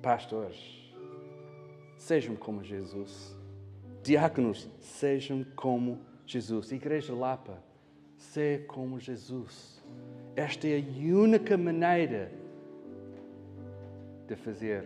Pastores, 0.00 0.94
sejam 1.96 2.36
como 2.36 2.62
Jesus. 2.62 3.36
Diáconos, 4.02 4.68
sejam 4.80 5.44
como 5.56 5.98
Jesus. 6.26 6.72
Igreja 6.72 7.14
Lapa, 7.14 7.62
seja 8.16 8.64
como 8.66 9.00
Jesus. 9.00 9.82
Esta 10.36 10.68
é 10.68 10.78
a 10.78 11.14
única 11.16 11.56
maneira 11.56 12.43
de 14.34 14.42
fazer 14.42 14.84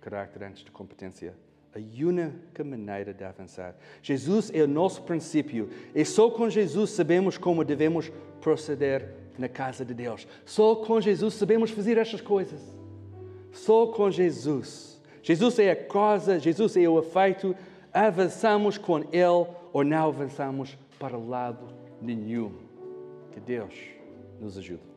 caráter 0.00 0.42
antes 0.44 0.64
de 0.64 0.70
competência. 0.70 1.34
A 1.74 1.78
única 1.78 2.64
maneira 2.64 3.12
de 3.12 3.22
avançar. 3.22 3.76
Jesus 4.02 4.50
é 4.54 4.62
o 4.62 4.68
nosso 4.68 5.02
princípio. 5.02 5.68
E 5.94 6.04
só 6.04 6.30
com 6.30 6.48
Jesus 6.48 6.90
sabemos 6.90 7.36
como 7.36 7.64
devemos 7.64 8.10
proceder 8.40 9.14
na 9.36 9.48
casa 9.48 9.84
de 9.84 9.92
Deus. 9.92 10.26
Só 10.44 10.76
com 10.76 11.00
Jesus 11.00 11.34
sabemos 11.34 11.70
fazer 11.70 11.98
estas 11.98 12.20
coisas. 12.20 12.60
Só 13.52 13.88
com 13.88 14.10
Jesus. 14.10 15.02
Jesus 15.22 15.58
é 15.58 15.72
a 15.72 15.76
causa, 15.76 16.38
Jesus 16.38 16.76
é 16.76 16.88
o 16.88 16.98
efeito. 16.98 17.54
Avançamos 17.92 18.78
com 18.78 19.00
Ele 19.00 19.46
ou 19.72 19.84
não 19.84 20.08
avançamos 20.08 20.78
para 20.98 21.18
lado 21.18 21.66
nenhum. 22.00 22.52
Que 23.32 23.40
Deus 23.40 23.74
nos 24.40 24.56
ajude. 24.56 24.95